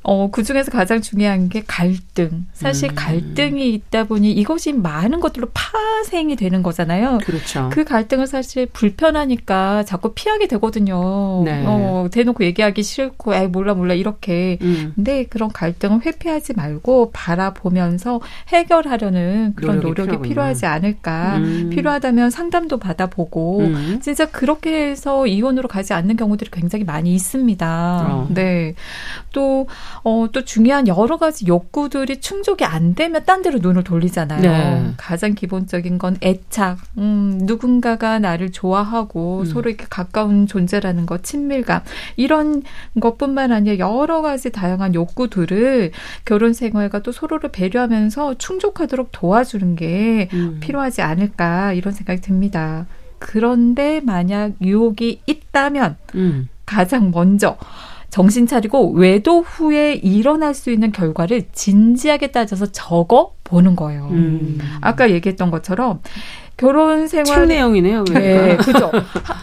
[0.04, 2.48] 어, 그 중에서 가장 중요한 게 갈등.
[2.54, 2.96] 사실 음.
[2.96, 7.20] 갈등이 있다 보니 이것이 많은 것들로 파생이 되는 거잖아요.
[7.24, 7.70] 그렇죠.
[7.72, 11.44] 그 갈등을 사실 불편하니까 자꾸 피하게 되거든요.
[11.46, 11.64] 네.
[11.68, 14.58] 어, 대놓고 얘기하기 싫고, 에 몰라, 몰라, 이렇게.
[14.62, 14.94] 음.
[14.96, 21.38] 근데 그런 갈등을 회피하지 말고 바라보면서 해결하려는 그런 노력이, 노력이 필요하지 않을까.
[21.38, 21.70] 음.
[21.70, 24.00] 필요하다면 상담도 받아보고, 음.
[24.02, 28.08] 진짜 그렇게 해서 이혼으로 가지 않는 경우들이 굉장히 많이 있습니다.
[28.10, 28.28] 어.
[28.32, 28.74] 네.
[29.32, 29.68] 또,
[30.04, 34.42] 어, 또 중요한 여러 가지 욕구들이 충족이 안 되면 딴 데로 눈을 돌리잖아요.
[34.42, 34.94] 네.
[34.98, 36.80] 가장 기본적인 건 애착.
[36.98, 39.46] 음, 누군가가 나를 좋아하고 음.
[39.46, 41.82] 서로 이렇게 가까운 존재라는 것, 친밀감.
[42.16, 42.64] 이런
[43.00, 45.92] 것뿐만 아니라 여러 가지 다양한 욕구들을
[46.26, 50.58] 결혼 생활과 또 서로를 배려하면서 충족하도록 도와주는 게 음.
[50.62, 52.86] 필요하지 않을까 이런 생각이 듭니다.
[53.20, 56.50] 그런데 만약 유혹이 있다면 음.
[56.66, 57.58] 가장 먼저
[58.12, 64.10] 정신 차리고 외도 후에 일어날 수 있는 결과를 진지하게 따져서 적어 보는 거예요.
[64.12, 64.60] 음.
[64.82, 66.02] 아까 얘기했던 것처럼
[66.58, 68.04] 결혼 생활 책 내용이네요.
[68.04, 68.46] 그러니까.
[68.46, 68.92] 네, 그죠.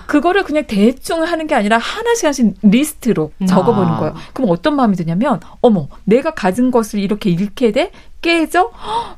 [0.07, 3.99] 그거를 그냥 대충 하는 게 아니라 하나씩 하나씩 리스트로 적어보는 아.
[3.99, 4.15] 거예요.
[4.35, 7.91] 그럼 어떤 마음이 드냐면, 어머, 내가 가진 것을 이렇게 잃게 돼?
[8.21, 8.71] 깨져?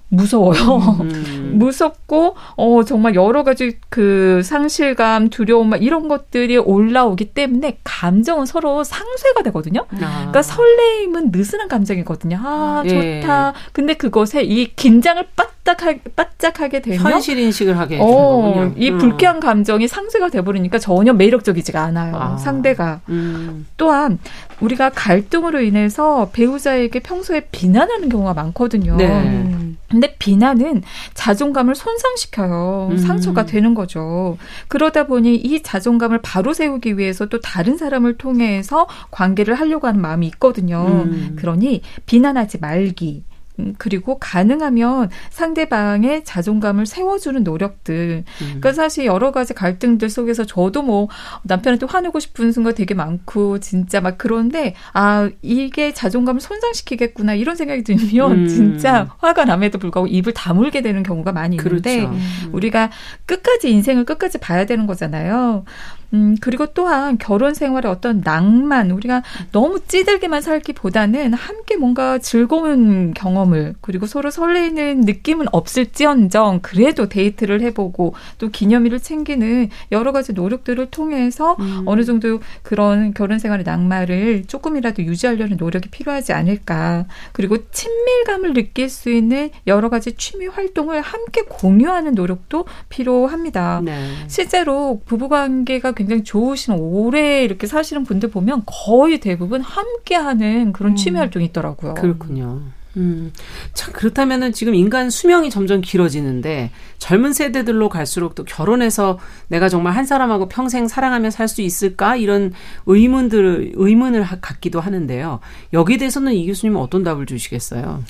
[0.09, 0.99] 무서워요.
[1.01, 1.53] 음.
[1.59, 8.85] 무섭고 어 정말 여러 가지 그 상실감, 두려움 막 이런 것들이 올라오기 때문에 감정은 서로
[8.85, 9.87] 상쇄가 되거든요.
[9.91, 10.17] 아.
[10.17, 12.39] 그러니까 설레임은 느슨한 감정이거든요.
[12.43, 13.21] 아, 예.
[13.21, 13.55] 좋다.
[13.73, 18.75] 근데 그것에 이 긴장을 빠딱하게 바짝하게 되면 현실 인식을 하게 되는 어, 거군요.
[18.77, 18.99] 이 음.
[18.99, 22.17] 불쾌한 감정이 상쇄가 돼 버리니까 전혀 매력적이지가 않아요.
[22.17, 22.37] 아.
[22.37, 23.01] 상대가.
[23.09, 23.67] 음.
[23.77, 24.19] 또한
[24.61, 28.90] 우리가 갈등으로 인해서 배우자에게 평소에 비난하는 경우가 많거든요.
[28.97, 29.61] 네.
[29.91, 30.83] 근데 비난은
[31.15, 32.91] 자존감을 손상시켜요.
[32.93, 32.97] 음.
[32.97, 34.39] 상처가 되는 거죠.
[34.69, 40.29] 그러다 보니 이 자존감을 바로 세우기 위해서 또 다른 사람을 통해서 관계를 하려고 하는 마음이
[40.29, 40.87] 있거든요.
[40.87, 41.37] 음.
[41.37, 43.25] 그러니 비난하지 말기.
[43.61, 48.25] 음, 그리고 가능하면 상대방의 자존감을 세워주는 노력들.
[48.27, 48.47] 음.
[48.47, 51.09] 그러니까 사실 여러 가지 갈등들 속에서 저도 뭐
[51.43, 57.85] 남편한테 화내고 싶은 순간 되게 많고 진짜 막 그런데 아 이게 자존감을 손상시키겠구나 이런 생각이
[57.85, 58.49] 들면 음.
[58.49, 62.13] 진짜 화가 남에도 불구하고 입을 다물게 되는 경우가 많이 있는데 그렇죠.
[62.13, 62.51] 음.
[62.53, 62.91] 우리가
[63.27, 65.65] 끝까지 인생을 끝까지 봐야 되는 거잖아요.
[66.13, 73.75] 음, 그리고 또한 결혼 생활의 어떤 낭만, 우리가 너무 찌들게만 살기보다는 함께 뭔가 즐거운 경험을,
[73.81, 81.57] 그리고 서로 설레는 느낌은 없을지언정, 그래도 데이트를 해보고, 또 기념일을 챙기는 여러 가지 노력들을 통해서
[81.61, 81.83] 음.
[81.87, 87.07] 어느 정도 그런 결혼 생활의 낭만을 조금이라도 유지하려는 노력이 필요하지 않을까.
[87.33, 93.83] 그리고 친밀감을 느낄 수 있는 여러 가지 취미 활동을 함께 공유하는 노력도 필요합니다.
[93.85, 94.09] 네.
[94.27, 100.97] 실제로 부부관계가 굉장히 좋으신 오래 이렇게 사시는 분들 보면 거의 대부분 함께하는 그런 음.
[100.97, 101.93] 취미 활동이 있더라고요.
[101.95, 102.63] 그렇군요.
[102.97, 103.33] 음.
[103.75, 110.07] 참, 그렇다면은 지금 인간 수명이 점점 길어지는데 젊은 세대들로 갈수록 또 결혼해서 내가 정말 한
[110.07, 112.17] 사람하고 평생 사랑하며 살 수 있을까?
[112.17, 112.53] 이런
[112.87, 115.41] 의문들, 의문을 갖기도 하는데요.
[115.73, 118.03] 여기에 대해서는 이 교수님은 어떤 답을 주시겠어요?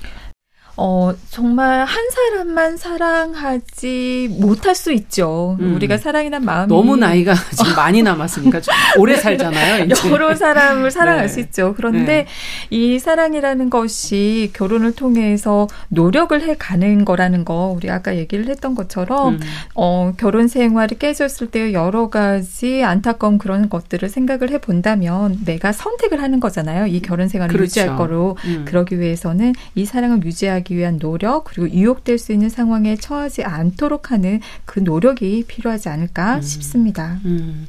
[0.83, 5.59] 어, 정말 한 사람만 사랑하지 못할 수 있죠.
[5.61, 5.75] 음.
[5.75, 6.69] 우리가 사랑이란 마음이.
[6.69, 8.63] 너무 나이가 지금 많이 남았으니까
[8.97, 9.85] 오래 살잖아요.
[9.85, 10.11] 이제.
[10.11, 11.29] 여러 사람을 사랑할 네.
[11.29, 11.75] 수 있죠.
[11.77, 12.27] 그런데 네.
[12.71, 19.35] 이 사랑이라는 것이 결혼을 통해서 노력을 해 가는 거라는 거, 우리 아까 얘기를 했던 것처럼,
[19.35, 19.41] 음.
[19.75, 26.23] 어, 결혼 생활이 깨졌을 때 여러 가지 안타까운 그런 것들을 생각을 해 본다면 내가 선택을
[26.23, 26.87] 하는 거잖아요.
[26.87, 27.65] 이 결혼 생활을 그렇죠.
[27.83, 28.39] 유지할 거로.
[28.47, 28.65] 음.
[28.67, 34.13] 그러기 위해서는 이 사랑을 유지하기 하기 위한 노력 그리고 유혹될 수 있는 상황에 처하지 않도록
[34.13, 36.43] 하는 그 노력이 필요하지 않을까 음.
[36.43, 37.19] 싶습니다.
[37.25, 37.67] 음.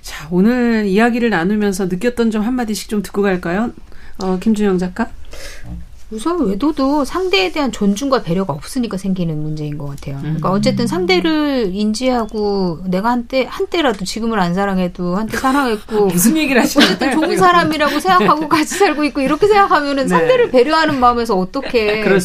[0.00, 3.72] 자 오늘 이야기를 나누면서 느꼈던 점 한마디씩 좀 듣고 갈까요?
[4.18, 5.10] 어, 김준영 작가?
[6.10, 10.18] 우선 외도도 상대에 대한 존중과 배려가 없으니까 생기는 문제인 것 같아요.
[10.20, 10.54] 그러니까 음.
[10.54, 17.12] 어쨌든 상대를 인지하고 내가 한때 한때라도 지금을 안 사랑해도 한때 사랑했고 무슨 얘기를 하시는 어쨌든
[17.12, 20.08] 좋은 사람이라고 생각하고 같이 살고 있고 이렇게 생각하면은 네.
[20.08, 22.20] 상대를 배려하는 마음에서 어떻게 그런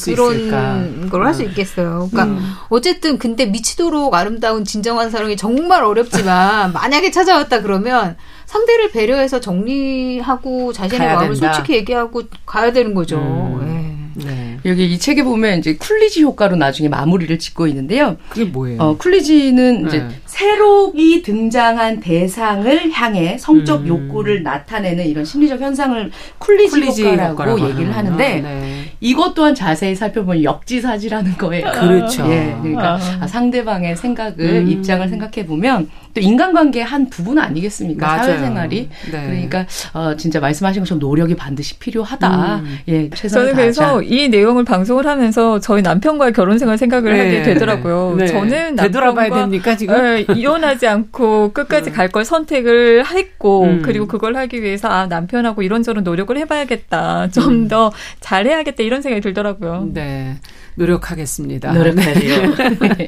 [1.09, 2.07] 걸 할 수 있겠어요.
[2.11, 2.53] 그러니까 음.
[2.69, 8.15] 어쨌든 근데 미치도록 아름다운 진정한 사랑이 정말 어렵지만 만약에 찾아왔다 그러면
[8.55, 11.53] 상대를 배려해서 정리하고 자신의 마음을 된다.
[11.53, 13.17] 솔직히 얘기하고 가야 되는 거죠.
[13.17, 14.13] 음.
[14.15, 14.25] 네.
[14.25, 14.57] 네.
[14.65, 18.15] 여기 이 책에 보면 이제 쿨리지 효과로 나중에 마무리를 짓고 있는데요.
[18.29, 18.81] 그게 뭐예요?
[18.81, 20.07] 어, 쿨리지는 이제 네.
[20.25, 23.87] 새로이 등장한 대상을 향해 성적 음.
[23.87, 28.84] 욕구를 나타내는 이런 심리적 현상을 쿨리지, 쿨리지 효과라고, 효과라고 얘기를 하는데 네.
[29.05, 31.71] 이것 또한 자세히 살펴보면 역지사지라는 거예요.
[31.71, 32.25] 그렇죠.
[32.31, 33.27] 예, 그러니까 아.
[33.27, 34.69] 상대방의 생각을 음.
[34.69, 38.05] 입장을 생각해 보면 또 인간관계의 한 부분 아니겠습니까?
[38.05, 38.23] 맞아요.
[38.23, 39.25] 사회생활이 네.
[39.27, 42.55] 그러니까 어, 진짜 말씀하신 것처럼 노력이 반드시 필요하다.
[42.55, 42.79] 음.
[42.87, 47.19] 예, 최선을 저는 그래서 이 내용을 방송을 하면서 저희 남편과의 결혼 생활 생각을 네.
[47.19, 48.15] 하게 되더라고요.
[48.17, 48.27] 네.
[48.27, 49.95] 저는 되돌아봐야 됩니까 지금?
[50.01, 53.81] 네, 이혼하지 않고 끝까지 갈 걸 선택을 했고 음.
[53.83, 57.29] 그리고 그걸 하기 위해서 아 남편하고 이런저런 노력을 해봐야겠다.
[57.31, 57.91] 좀더 음.
[58.21, 59.89] 잘해야겠다 이런 생각이 들더라고요.
[59.93, 60.37] 네.
[60.75, 61.71] 노력하겠습니다.
[61.73, 62.53] 노력해야 돼요.
[62.97, 63.07] 네.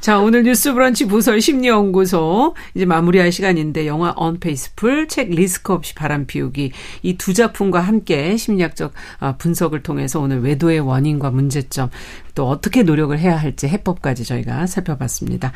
[0.00, 6.26] 자, 오늘 뉴스 브런치 부설 심리연구소 이제 마무리할 시간인데 영화 Unfaithful, 책 리스크 없이 바람
[6.26, 11.90] 피우기 이 두 작품과 함께 심리학적 아, 분석을 통해서 오늘 외도의 원인과 문제점
[12.34, 15.52] 또 어떻게 노력을 해야 할지 해법까지 저희가 살펴봤습니다.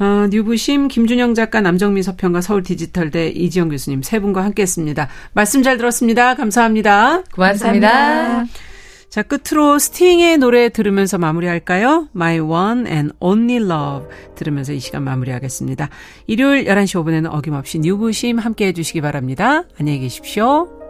[0.00, 5.08] 어, 뉴부심 김준영 작가 남정미 서평가 서울 디지털대 이지영 교수님 세 분과 함께했습니다.
[5.34, 6.34] 말씀 잘 들었습니다.
[6.34, 7.22] 감사합니다.
[7.32, 7.88] 고맙습니다.
[7.90, 8.73] 감사합니다.
[9.14, 12.08] 자, 끝으로 스팅의 노래 들으면서 마무리할까요?
[12.16, 15.88] My One and Only Love 들으면서 이 시간 마무리하겠습니다.
[16.26, 19.62] 일요일 11시 5분에는 어김없이 뉴부심 함께 해주시기 바랍니다.
[19.78, 20.83] 안녕히 계십시오.